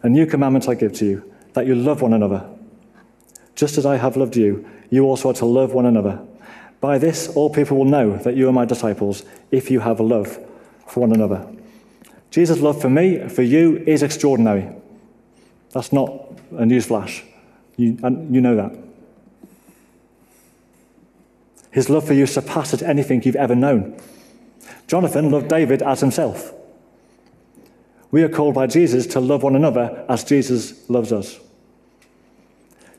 A 0.03 0.09
new 0.09 0.25
commandment 0.25 0.69
I 0.69 0.75
give 0.75 0.93
to 0.93 1.05
you, 1.05 1.33
that 1.53 1.65
you 1.65 1.75
love 1.75 2.01
one 2.01 2.13
another 2.13 2.49
just 3.55 3.77
as 3.77 3.85
I 3.85 3.95
have 3.97 4.17
loved 4.17 4.35
you, 4.35 4.69
you 4.89 5.05
also 5.05 5.29
are 5.29 5.33
to 5.33 5.45
love 5.45 5.73
one 5.73 5.85
another. 5.85 6.21
By 6.81 6.97
this, 6.97 7.27
all 7.29 7.49
people 7.49 7.77
will 7.77 7.85
know 7.85 8.17
that 8.17 8.35
you 8.35 8.47
are 8.49 8.53
my 8.53 8.65
disciples 8.65 9.23
if 9.51 9.71
you 9.71 9.79
have 9.79 9.99
love 9.99 10.39
for 10.87 10.99
one 11.01 11.13
another. 11.13 11.47
Jesus' 12.31 12.59
love 12.59 12.81
for 12.81 12.89
me, 12.89 13.27
for 13.29 13.41
you, 13.41 13.77
is 13.87 14.03
extraordinary. 14.03 14.69
That's 15.71 15.93
not 15.93 16.09
a 16.51 16.63
newsflash. 16.63 17.23
You, 17.77 17.97
uh, 18.03 18.09
you 18.09 18.41
know 18.41 18.55
that. 18.55 18.77
His 21.71 21.89
love 21.89 22.07
for 22.07 22.13
you 22.13 22.25
surpasses 22.25 22.81
anything 22.81 23.21
you've 23.23 23.35
ever 23.35 23.55
known. 23.55 23.99
Jonathan 24.87 25.31
loved 25.31 25.49
David 25.49 25.81
as 25.81 25.99
himself. 25.99 26.53
We 28.11 28.23
are 28.23 28.29
called 28.29 28.55
by 28.55 28.67
Jesus 28.67 29.07
to 29.07 29.19
love 29.19 29.43
one 29.43 29.55
another 29.55 30.05
as 30.07 30.23
Jesus 30.23 30.89
loves 30.89 31.11
us. 31.11 31.37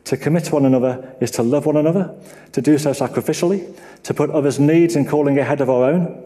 To 0.07 0.16
commit 0.16 0.45
to 0.45 0.55
one 0.55 0.64
another 0.64 1.16
is 1.21 1.33
to 1.33 1.42
love 1.42 1.66
one 1.66 1.77
another, 1.77 2.14
to 2.53 2.62
do 2.62 2.79
so 2.79 2.92
sacrificially, 2.92 3.77
to 4.05 4.14
put 4.14 4.31
others' 4.31 4.61
needs 4.61 4.95
and 4.95 5.07
calling 5.07 5.37
ahead 5.37 5.61
of 5.61 5.69
our 5.69 5.90
own, 5.90 6.25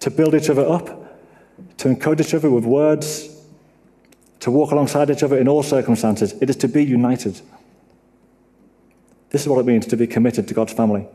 to 0.00 0.10
build 0.10 0.34
each 0.34 0.48
other 0.48 0.66
up, 0.66 1.18
to 1.76 1.88
encourage 1.88 2.22
each 2.22 2.32
other 2.32 2.50
with 2.50 2.64
words, 2.64 3.28
to 4.40 4.50
walk 4.50 4.72
alongside 4.72 5.10
each 5.10 5.22
other 5.22 5.36
in 5.36 5.48
all 5.48 5.62
circumstances. 5.62 6.34
It 6.40 6.48
is 6.48 6.56
to 6.56 6.68
be 6.68 6.82
united. 6.82 7.42
This 9.28 9.42
is 9.42 9.48
what 9.48 9.58
it 9.58 9.66
means 9.66 9.86
to 9.88 9.98
be 9.98 10.06
committed 10.06 10.48
to 10.48 10.54
God's 10.54 10.72
family. 10.72 11.06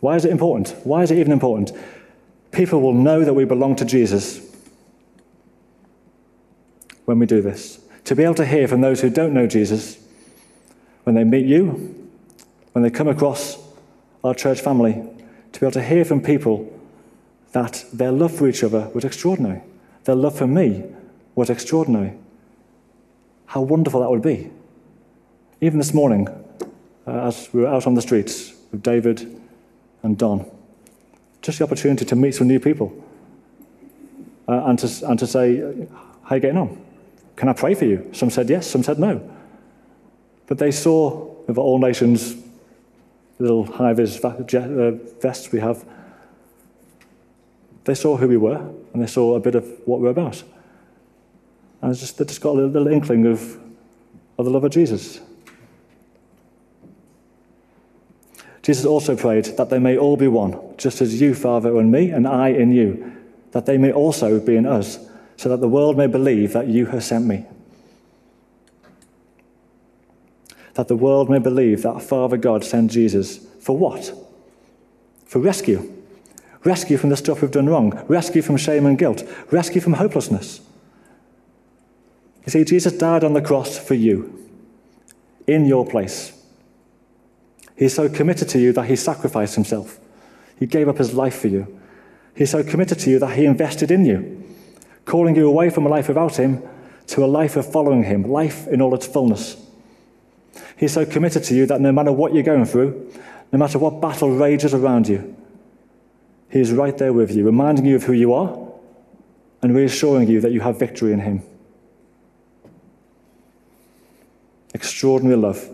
Why 0.00 0.16
is 0.16 0.24
it 0.24 0.32
important? 0.32 0.74
Why 0.82 1.04
is 1.04 1.12
it 1.12 1.18
even 1.18 1.30
important? 1.30 1.70
People 2.50 2.80
will 2.80 2.94
know 2.94 3.24
that 3.24 3.34
we 3.34 3.44
belong 3.44 3.76
to 3.76 3.84
Jesus 3.84 4.40
when 7.04 7.20
we 7.20 7.26
do 7.26 7.40
this. 7.40 7.78
To 8.10 8.16
be 8.16 8.24
able 8.24 8.34
to 8.34 8.44
hear 8.44 8.66
from 8.66 8.80
those 8.80 9.00
who 9.02 9.08
don't 9.08 9.32
know 9.32 9.46
Jesus 9.46 9.96
when 11.04 11.14
they 11.14 11.22
meet 11.22 11.46
you, 11.46 12.10
when 12.72 12.82
they 12.82 12.90
come 12.90 13.06
across 13.06 13.56
our 14.24 14.34
church 14.34 14.60
family, 14.60 14.94
to 15.52 15.60
be 15.60 15.64
able 15.64 15.74
to 15.74 15.82
hear 15.84 16.04
from 16.04 16.20
people 16.20 16.76
that 17.52 17.84
their 17.92 18.10
love 18.10 18.34
for 18.34 18.48
each 18.48 18.64
other 18.64 18.90
was 18.94 19.04
extraordinary. 19.04 19.62
Their 20.06 20.16
love 20.16 20.36
for 20.36 20.48
me 20.48 20.86
was 21.36 21.50
extraordinary. 21.50 22.14
How 23.46 23.60
wonderful 23.60 24.00
that 24.00 24.10
would 24.10 24.22
be. 24.22 24.50
Even 25.60 25.78
this 25.78 25.94
morning, 25.94 26.26
uh, 27.06 27.28
as 27.28 27.48
we 27.52 27.60
were 27.60 27.68
out 27.68 27.86
on 27.86 27.94
the 27.94 28.02
streets 28.02 28.54
with 28.72 28.82
David 28.82 29.40
and 30.02 30.18
Don, 30.18 30.50
just 31.42 31.58
the 31.58 31.64
opportunity 31.64 32.04
to 32.06 32.16
meet 32.16 32.34
some 32.34 32.48
new 32.48 32.58
people 32.58 32.92
uh, 34.48 34.64
and, 34.64 34.80
to, 34.80 35.08
and 35.08 35.16
to 35.16 35.28
say, 35.28 35.58
How 36.24 36.30
are 36.30 36.36
you 36.38 36.40
getting 36.40 36.58
on? 36.58 36.89
Can 37.40 37.48
I 37.48 37.54
pray 37.54 37.72
for 37.74 37.86
you? 37.86 38.06
Some 38.12 38.28
said 38.28 38.50
yes, 38.50 38.66
some 38.66 38.82
said 38.82 38.98
no. 38.98 39.18
But 40.46 40.58
they 40.58 40.70
saw 40.70 41.32
with 41.46 41.56
all 41.56 41.78
nations 41.78 42.36
little 43.38 43.64
high 43.64 43.94
vis 43.94 44.22
uh, 44.22 44.98
vests 45.22 45.50
we 45.50 45.58
have, 45.60 45.82
they 47.84 47.94
saw 47.94 48.18
who 48.18 48.28
we 48.28 48.36
were 48.36 48.58
and 48.92 49.02
they 49.02 49.06
saw 49.06 49.36
a 49.36 49.40
bit 49.40 49.54
of 49.54 49.64
what 49.86 50.00
we 50.00 50.04
we're 50.04 50.10
about. 50.10 50.42
And 51.80 51.96
just, 51.96 52.18
they 52.18 52.26
just 52.26 52.42
got 52.42 52.50
a 52.50 52.56
little, 52.56 52.72
little 52.72 52.88
inkling 52.88 53.24
of, 53.24 53.58
of 54.36 54.44
the 54.44 54.50
love 54.50 54.64
of 54.64 54.70
Jesus. 54.70 55.20
Jesus 58.60 58.84
also 58.84 59.16
prayed 59.16 59.46
that 59.56 59.70
they 59.70 59.78
may 59.78 59.96
all 59.96 60.18
be 60.18 60.28
one, 60.28 60.60
just 60.76 61.00
as 61.00 61.22
you, 61.22 61.34
Father, 61.34 61.78
and 61.78 61.90
me, 61.90 62.10
and 62.10 62.28
I 62.28 62.48
in 62.48 62.70
you, 62.70 63.16
that 63.52 63.64
they 63.64 63.78
may 63.78 63.92
also 63.92 64.38
be 64.38 64.56
in 64.56 64.66
us, 64.66 64.98
so 65.40 65.48
that 65.48 65.62
the 65.62 65.68
world 65.68 65.96
may 65.96 66.06
believe 66.06 66.52
that 66.52 66.68
you 66.68 66.84
have 66.84 67.02
sent 67.02 67.24
me. 67.24 67.46
That 70.74 70.88
the 70.88 70.96
world 70.96 71.30
may 71.30 71.38
believe 71.38 71.80
that 71.80 72.02
Father 72.02 72.36
God 72.36 72.62
sent 72.62 72.90
Jesus 72.90 73.38
for 73.58 73.74
what? 73.74 74.12
For 75.24 75.38
rescue. 75.38 75.90
Rescue 76.62 76.98
from 76.98 77.08
the 77.08 77.16
stuff 77.16 77.40
we've 77.40 77.50
done 77.50 77.70
wrong, 77.70 78.04
rescue 78.06 78.42
from 78.42 78.58
shame 78.58 78.84
and 78.84 78.98
guilt, 78.98 79.26
rescue 79.50 79.80
from 79.80 79.94
hopelessness. 79.94 80.60
You 82.44 82.50
see, 82.50 82.64
Jesus 82.64 82.92
died 82.92 83.24
on 83.24 83.32
the 83.32 83.40
cross 83.40 83.78
for 83.78 83.94
you, 83.94 84.46
in 85.46 85.64
your 85.64 85.86
place. 85.86 86.38
He's 87.76 87.94
so 87.94 88.10
committed 88.10 88.50
to 88.50 88.58
you 88.58 88.74
that 88.74 88.90
he 88.90 88.96
sacrificed 88.96 89.54
himself. 89.54 89.98
He 90.58 90.66
gave 90.66 90.86
up 90.86 90.98
his 90.98 91.14
life 91.14 91.40
for 91.40 91.48
you. 91.48 91.80
He's 92.34 92.50
so 92.50 92.62
committed 92.62 92.98
to 92.98 93.10
you 93.10 93.18
that 93.20 93.38
he 93.38 93.46
invested 93.46 93.90
in 93.90 94.04
you, 94.04 94.39
calling 95.10 95.34
you 95.34 95.48
away 95.48 95.68
from 95.70 95.84
a 95.84 95.88
life 95.88 96.06
without 96.06 96.36
him 96.36 96.62
to 97.08 97.24
a 97.24 97.26
life 97.26 97.56
of 97.56 97.70
following 97.70 98.04
him, 98.04 98.22
life 98.22 98.68
in 98.68 98.80
all 98.80 98.94
its 98.94 99.08
fullness. 99.08 99.56
He's 100.76 100.92
so 100.92 101.04
committed 101.04 101.42
to 101.44 101.54
you 101.54 101.66
that 101.66 101.80
no 101.80 101.90
matter 101.90 102.12
what 102.12 102.32
you're 102.32 102.44
going 102.44 102.64
through, 102.64 103.12
no 103.52 103.58
matter 103.58 103.76
what 103.80 104.00
battle 104.00 104.30
rages 104.30 104.72
around 104.72 105.08
you, 105.08 105.36
he 106.48 106.60
is 106.60 106.70
right 106.72 106.96
there 106.96 107.12
with 107.12 107.34
you, 107.34 107.44
reminding 107.44 107.86
you 107.86 107.96
of 107.96 108.04
who 108.04 108.12
you 108.12 108.32
are 108.32 108.56
and 109.62 109.74
reassuring 109.74 110.28
you 110.28 110.40
that 110.40 110.52
you 110.52 110.60
have 110.60 110.78
victory 110.78 111.12
in 111.12 111.18
him. 111.18 111.42
Extraordinary 114.72 115.36
love. 115.36 115.68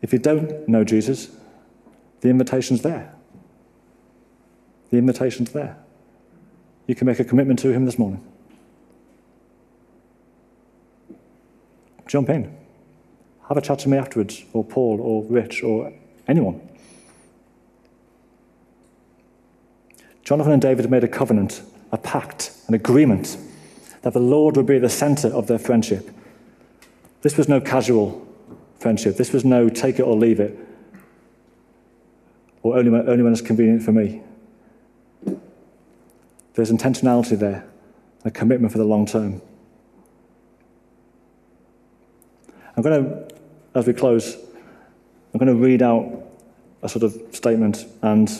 If 0.00 0.12
you 0.12 0.20
don't 0.20 0.68
know 0.68 0.84
Jesus, 0.84 1.30
the 2.20 2.28
invitation's 2.28 2.82
there. 2.82 3.13
The 4.90 4.98
invitation's 4.98 5.52
there. 5.52 5.76
You 6.86 6.94
can 6.94 7.06
make 7.06 7.20
a 7.20 7.24
commitment 7.24 7.58
to 7.60 7.72
Him 7.72 7.86
this 7.86 7.98
morning. 7.98 8.24
Jump 12.06 12.28
in. 12.28 12.54
Have 13.48 13.56
a 13.56 13.60
chat 13.60 13.78
to 13.80 13.88
me 13.88 13.96
afterwards, 13.96 14.42
or 14.52 14.64
Paul, 14.64 15.00
or 15.00 15.24
Rich, 15.24 15.62
or 15.62 15.92
anyone. 16.28 16.60
Jonathan 20.22 20.52
and 20.52 20.62
David 20.62 20.90
made 20.90 21.04
a 21.04 21.08
covenant, 21.08 21.62
a 21.92 21.98
pact, 21.98 22.52
an 22.68 22.74
agreement 22.74 23.36
that 24.02 24.12
the 24.12 24.20
Lord 24.20 24.56
would 24.56 24.66
be 24.66 24.78
the 24.78 24.88
center 24.88 25.28
of 25.28 25.46
their 25.46 25.58
friendship. 25.58 26.10
This 27.22 27.36
was 27.36 27.48
no 27.48 27.60
casual 27.60 28.26
friendship. 28.78 29.16
This 29.16 29.32
was 29.32 29.44
no 29.44 29.68
take 29.68 29.98
it 29.98 30.02
or 30.02 30.16
leave 30.16 30.40
it, 30.40 30.58
or 32.62 32.78
only 32.78 32.90
when, 32.90 33.08
only 33.08 33.22
when 33.22 33.32
it's 33.32 33.42
convenient 33.42 33.82
for 33.82 33.92
me. 33.92 34.22
There's 36.54 36.70
intentionality 36.70 37.38
there, 37.38 37.66
a 38.24 38.30
commitment 38.30 38.72
for 38.72 38.78
the 38.78 38.84
long 38.84 39.06
term. 39.06 39.42
I'm 42.76 42.82
going 42.82 43.04
to, 43.04 43.28
as 43.74 43.86
we 43.86 43.92
close, 43.92 44.36
I'm 45.32 45.38
going 45.38 45.48
to 45.48 45.54
read 45.54 45.82
out 45.82 46.24
a 46.82 46.88
sort 46.88 47.02
of 47.02 47.16
statement, 47.32 47.86
and 48.02 48.30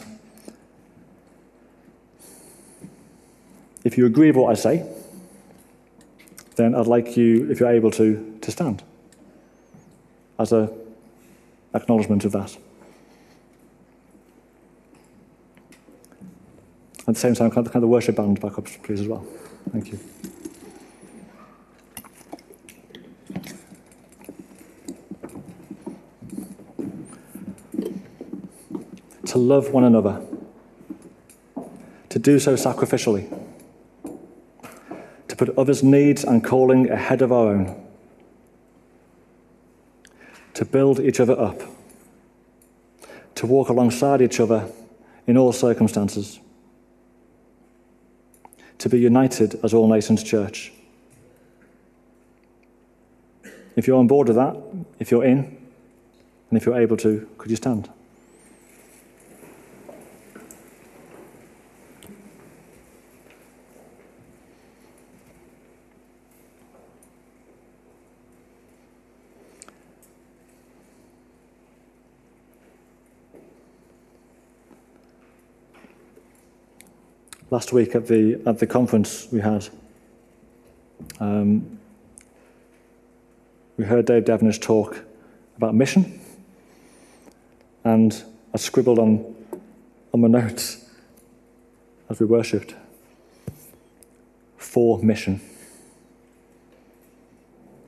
if 3.85 3.99
you 3.99 4.07
agree 4.07 4.29
with 4.29 4.37
what 4.37 4.51
I 4.51 4.55
say, 4.55 4.87
then 6.57 6.75
I'd 6.75 6.87
like 6.87 7.17
you, 7.17 7.51
if 7.51 7.59
you're 7.59 7.71
able 7.71 7.91
to, 7.93 8.39
to 8.41 8.51
stand 8.51 8.83
as 10.39 10.53
an 10.53 10.71
acknowledgement 11.75 12.25
of 12.25 12.33
that. 12.33 12.57
At 17.07 17.15
the 17.15 17.21
same 17.21 17.35
time, 17.35 17.51
can 17.51 17.67
I 17.69 17.73
have 17.73 17.83
the 17.83 17.87
worship 17.87 18.17
band 18.17 18.41
back 18.41 18.57
up, 18.57 18.65
please, 18.83 19.01
as 19.01 19.09
well? 19.09 19.27
Thank 19.71 19.93
you. 19.93 19.99
To 29.27 29.39
love 29.39 29.71
one 29.71 29.85
another, 29.85 30.23
to 32.09 32.19
do 32.19 32.39
so 32.39 32.55
sacrificially, 32.55 33.29
to 35.29 35.37
put 35.37 35.51
others' 35.59 35.83
needs 35.83 36.25
and 36.25 36.43
calling 36.43 36.89
ahead 36.89 37.21
of 37.21 37.33
our 37.33 37.49
own. 37.49 37.85
To 40.55 40.65
build 40.65 41.01
each 41.01 41.21
other 41.21 41.39
up, 41.39 41.61
to 43.35 43.47
walk 43.47 43.69
alongside 43.69 44.23
each 44.23 44.39
other 44.41 44.71
in 45.27 45.37
all 45.37 45.53
circumstances, 45.53 46.39
to 48.79 48.89
be 48.89 48.99
united 48.99 49.59
as 49.65 49.73
All 49.75 49.89
Nations 49.89 50.23
Church. 50.23 50.73
If 53.77 53.87
you're 53.87 53.99
on 53.99 54.07
board 54.07 54.29
with 54.29 54.37
that, 54.37 54.57
if 54.99 55.11
you're 55.11 55.25
in, 55.25 55.39
and 56.51 56.57
if 56.57 56.67
you're 56.67 56.79
able 56.79 56.97
to, 56.99 57.29
could 57.39 57.51
you 57.51 57.57
stand? 57.57 57.91
Last 77.51 77.73
week 77.73 77.95
at 77.95 78.07
the, 78.07 78.41
at 78.47 78.59
the 78.59 78.67
conference 78.67 79.29
we 79.31 79.41
had. 79.41 79.69
Um, 81.21 81.79
we 83.77 83.85
heard 83.85 84.07
Dave 84.07 84.25
Devenish 84.25 84.61
talk 84.61 85.05
about 85.57 85.75
mission. 85.75 86.21
And 87.85 88.23
I 88.53 88.57
scribbled 88.57 88.99
on, 88.99 89.35
on 90.13 90.21
my 90.21 90.29
notes 90.29 90.89
as 92.09 92.21
we 92.21 92.27
worshipped 92.27 92.75
for 94.57 94.99
mission. 95.03 95.41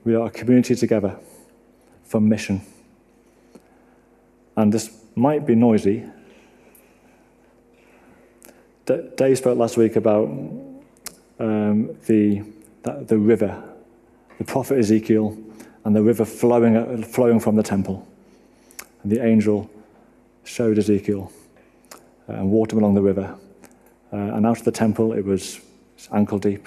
We 0.04 0.14
are 0.14 0.26
a 0.26 0.30
community 0.30 0.74
together 0.74 1.18
for 2.04 2.20
mission. 2.20 2.62
And 4.56 4.72
this 4.72 4.90
might 5.14 5.46
be 5.46 5.54
noisy. 5.54 6.04
Dave 8.86 9.38
spoke 9.38 9.58
last 9.58 9.76
week 9.76 9.96
about 9.96 10.28
um, 11.38 11.96
the, 12.06 12.42
the 12.84 13.18
river, 13.18 13.62
the 14.38 14.44
prophet 14.44 14.78
Ezekiel, 14.78 15.36
and 15.84 15.94
the 15.94 16.02
river 16.02 16.24
flowing, 16.24 17.02
flowing 17.02 17.40
from 17.40 17.56
the 17.56 17.62
temple. 17.62 18.06
And 19.02 19.10
the 19.10 19.24
angel 19.24 19.68
showed 20.44 20.78
Ezekiel 20.78 21.32
uh, 22.28 22.34
and 22.34 22.50
walked 22.50 22.72
him 22.72 22.78
along 22.78 22.94
the 22.94 23.02
river. 23.02 23.36
Uh, 24.12 24.16
and 24.16 24.46
out 24.46 24.58
of 24.58 24.64
the 24.64 24.72
temple, 24.72 25.12
it 25.12 25.24
was 25.24 25.60
ankle 26.12 26.38
deep. 26.38 26.66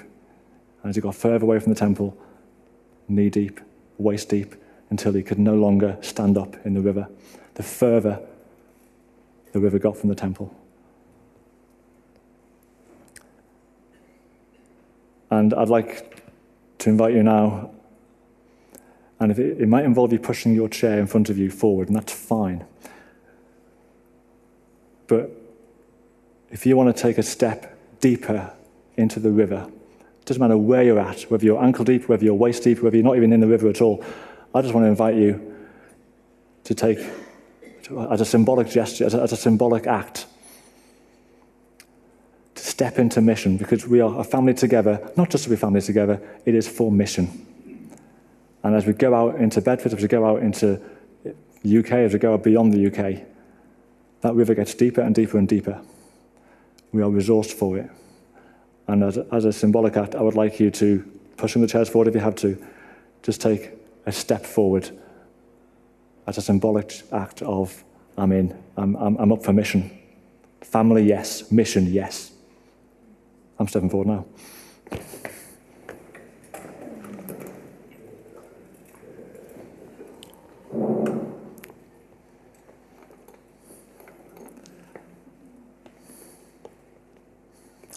And 0.84 0.90
as 0.90 0.96
he 0.96 1.02
got 1.02 1.16
further 1.16 1.46
away 1.46 1.60
from 1.60 1.74
the 1.74 1.80
temple, 1.80 2.18
knee 3.08 3.30
deep, 3.30 3.62
waist 3.98 4.30
deep, 4.30 4.56
until 4.90 5.14
he 5.14 5.24
could 5.24 5.40
no 5.40 5.56
longer 5.56 5.98
stand 6.02 6.38
up 6.38 6.56
in 6.66 6.74
the 6.74 6.82
river. 6.82 7.08
The 7.54 7.64
further 7.64 8.20
the 9.52 9.60
river 9.60 9.80
got 9.80 9.98
from 9.98 10.10
the 10.10 10.16
temple. 10.16 10.54
And 15.40 15.54
I'd 15.54 15.70
like 15.70 16.22
to 16.80 16.90
invite 16.90 17.14
you 17.14 17.24
now, 17.24 17.72
and 19.22 19.32
if 19.32 19.40
it, 19.40 19.62
it 19.62 19.70
might 19.70 19.86
involve 19.86 20.12
you 20.12 20.20
pushing 20.20 20.54
your 20.54 20.68
chair 20.68 21.00
in 21.00 21.08
front 21.08 21.30
of 21.30 21.38
you 21.38 21.50
forward, 21.50 21.88
and 21.88 21.96
that's 21.96 22.12
fine. 22.12 22.66
But 25.08 25.32
if 26.52 26.66
you 26.66 26.76
want 26.76 26.94
to 26.94 27.02
take 27.02 27.18
a 27.18 27.24
step 27.24 27.78
deeper 28.02 28.52
into 28.98 29.22
the 29.22 29.32
river, 29.32 29.66
it 30.20 30.26
doesn't 30.26 30.42
matter 30.42 30.58
where 30.58 30.84
you're 30.84 31.00
at, 31.00 31.22
whether 31.32 31.46
you're 31.46 31.64
ankle 31.64 31.86
deep, 31.86 32.10
whether 32.10 32.26
you're 32.26 32.34
waist 32.34 32.64
deep, 32.64 32.82
whether 32.82 32.98
you're 32.98 33.06
not 33.06 33.16
even 33.16 33.32
in 33.32 33.40
the 33.40 33.48
river 33.48 33.70
at 33.70 33.82
all, 33.82 34.04
I 34.54 34.62
just 34.62 34.74
want 34.74 34.84
to 34.84 34.90
invite 34.90 35.16
you 35.16 35.56
to 36.66 36.76
take, 36.76 37.00
as 38.12 38.20
a 38.20 38.26
symbolic 38.26 38.68
gesture, 38.68 39.06
as 39.06 39.14
a, 39.14 39.22
as 39.22 39.32
a 39.32 39.38
symbolic 39.38 39.88
act, 39.88 40.26
step 42.80 42.98
into 42.98 43.20
mission 43.20 43.58
because 43.58 43.86
we 43.86 44.00
are 44.00 44.22
a 44.22 44.24
family 44.24 44.54
together, 44.54 45.12
not 45.18 45.30
just 45.30 45.44
to 45.44 45.50
be 45.50 45.58
family 45.58 45.82
together, 45.82 46.18
it 46.46 46.56
is 46.56 46.66
for 46.66 46.90
mission. 46.90 47.28
And 48.64 48.74
as 48.74 48.86
we 48.86 48.94
go 48.94 49.14
out 49.14 49.36
into 49.36 49.60
Bedford, 49.60 49.92
as 49.92 50.02
we 50.02 50.08
go 50.08 50.26
out 50.26 50.42
into 50.42 50.82
the 51.62 51.78
UK, 51.80 51.92
as 51.92 52.14
we 52.14 52.20
go 52.20 52.38
beyond 52.38 52.72
the 52.72 52.88
UK, 52.88 53.22
that 54.22 54.34
river 54.34 54.56
gets 54.56 54.74
deeper 54.76 55.02
and 55.02 55.14
deeper 55.14 55.38
and 55.38 55.46
deeper. 55.46 55.82
We 56.94 57.02
are 57.02 57.10
resourced 57.10 57.52
for 57.52 57.78
it. 57.78 57.90
And 58.88 59.04
as 59.04 59.18
a, 59.18 59.28
as 59.30 59.44
a 59.44 59.52
symbolic 59.52 59.98
act, 59.98 60.16
I 60.16 60.22
would 60.22 60.36
like 60.36 60.62
you 60.62 60.72
to, 60.72 61.04
pushing 61.36 61.62
the 61.62 61.68
chairs 61.68 61.90
forward 61.90 62.08
if 62.08 62.14
you 62.14 62.22
have 62.22 62.36
to, 62.36 62.66
just 63.24 63.42
take 63.42 63.72
a 64.06 64.14
step 64.14 64.46
forward 64.46 64.90
as 66.28 66.38
a 66.38 66.42
symbolic 66.42 67.02
act 67.12 67.42
of, 67.42 67.84
I'm 68.18 68.32
in, 68.32 68.58
I'm, 68.78 68.96
I'm, 68.96 69.18
I'm 69.18 69.34
up 69.34 69.44
for 69.44 69.52
mission. 69.52 69.92
Family, 70.62 71.04
yes. 71.04 71.52
Mission, 71.52 71.86
yes. 71.86 72.32
I'm 73.60 73.68
stepping 73.68 73.90
forward 73.90 74.08
now. 74.08 74.26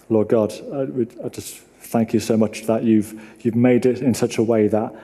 Lord 0.09 0.29
God, 0.29 0.53
I, 1.25 1.29
just 1.31 1.57
thank 1.57 2.13
you 2.13 2.21
so 2.21 2.37
much 2.37 2.67
that 2.67 2.85
you've, 2.85 3.19
you've 3.41 3.55
made 3.55 3.87
it 3.87 4.03
in 4.03 4.13
such 4.13 4.37
a 4.37 4.43
way 4.43 4.69
that 4.69 4.95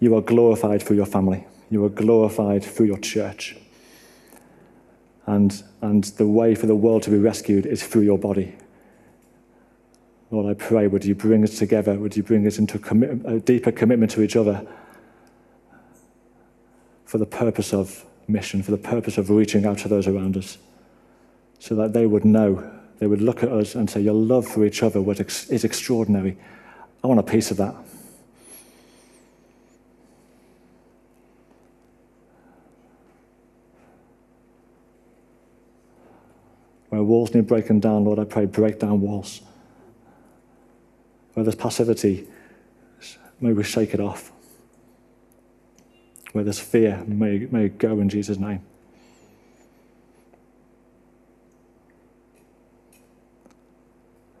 you 0.00 0.16
are 0.16 0.22
glorified 0.22 0.82
through 0.82 0.96
your 0.96 1.06
family. 1.06 1.46
You 1.68 1.84
are 1.84 1.90
glorified 1.90 2.64
through 2.64 2.86
your 2.86 2.98
church. 2.98 3.56
And, 5.26 5.62
and 5.82 6.04
the 6.04 6.26
way 6.26 6.54
for 6.54 6.66
the 6.66 6.74
world 6.74 7.02
to 7.02 7.10
be 7.10 7.18
rescued 7.18 7.66
is 7.66 7.86
through 7.86 8.02
your 8.02 8.18
body. 8.18 8.56
Lord, 10.32 10.46
I 10.46 10.54
pray, 10.54 10.86
would 10.86 11.04
you 11.04 11.14
bring 11.14 11.44
us 11.44 11.58
together? 11.58 11.94
Would 11.94 12.16
you 12.16 12.22
bring 12.22 12.46
us 12.46 12.58
into 12.58 12.78
a, 12.78 12.80
commi- 12.80 13.22
a 13.26 13.38
deeper 13.38 13.70
commitment 13.70 14.10
to 14.12 14.22
each 14.22 14.34
other 14.34 14.66
for 17.04 17.18
the 17.18 17.26
purpose 17.26 17.74
of 17.74 18.06
mission, 18.26 18.62
for 18.62 18.70
the 18.70 18.78
purpose 18.78 19.18
of 19.18 19.28
reaching 19.28 19.66
out 19.66 19.76
to 19.80 19.88
those 19.88 20.06
around 20.06 20.38
us, 20.38 20.56
so 21.58 21.74
that 21.74 21.92
they 21.92 22.06
would 22.06 22.24
know 22.24 22.66
they 22.98 23.06
would 23.06 23.20
look 23.20 23.42
at 23.42 23.50
us 23.50 23.74
and 23.74 23.90
say, 23.90 24.00
Your 24.00 24.14
love 24.14 24.48
for 24.48 24.64
each 24.64 24.82
other 24.82 25.04
is 25.10 25.64
extraordinary. 25.64 26.38
I 27.04 27.08
want 27.08 27.20
a 27.20 27.22
piece 27.22 27.50
of 27.50 27.58
that. 27.58 27.74
Where 36.88 37.02
walls 37.02 37.34
need 37.34 37.46
breaking 37.46 37.80
down, 37.80 38.04
Lord, 38.04 38.18
I 38.18 38.24
pray, 38.24 38.46
break 38.46 38.78
down 38.78 39.02
walls. 39.02 39.42
Where 41.34 41.44
there's 41.44 41.54
passivity, 41.54 42.26
may 43.40 43.52
we 43.52 43.64
shake 43.64 43.94
it 43.94 44.00
off. 44.00 44.32
Where 46.32 46.44
there's 46.44 46.60
fear, 46.60 47.02
may, 47.06 47.46
may 47.50 47.68
go 47.68 48.00
in 48.00 48.08
Jesus' 48.08 48.38
name. 48.38 48.62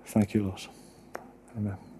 Thank 0.06 0.34
you, 0.34 0.44
Lord. 0.44 0.60
Amen. 1.56 1.91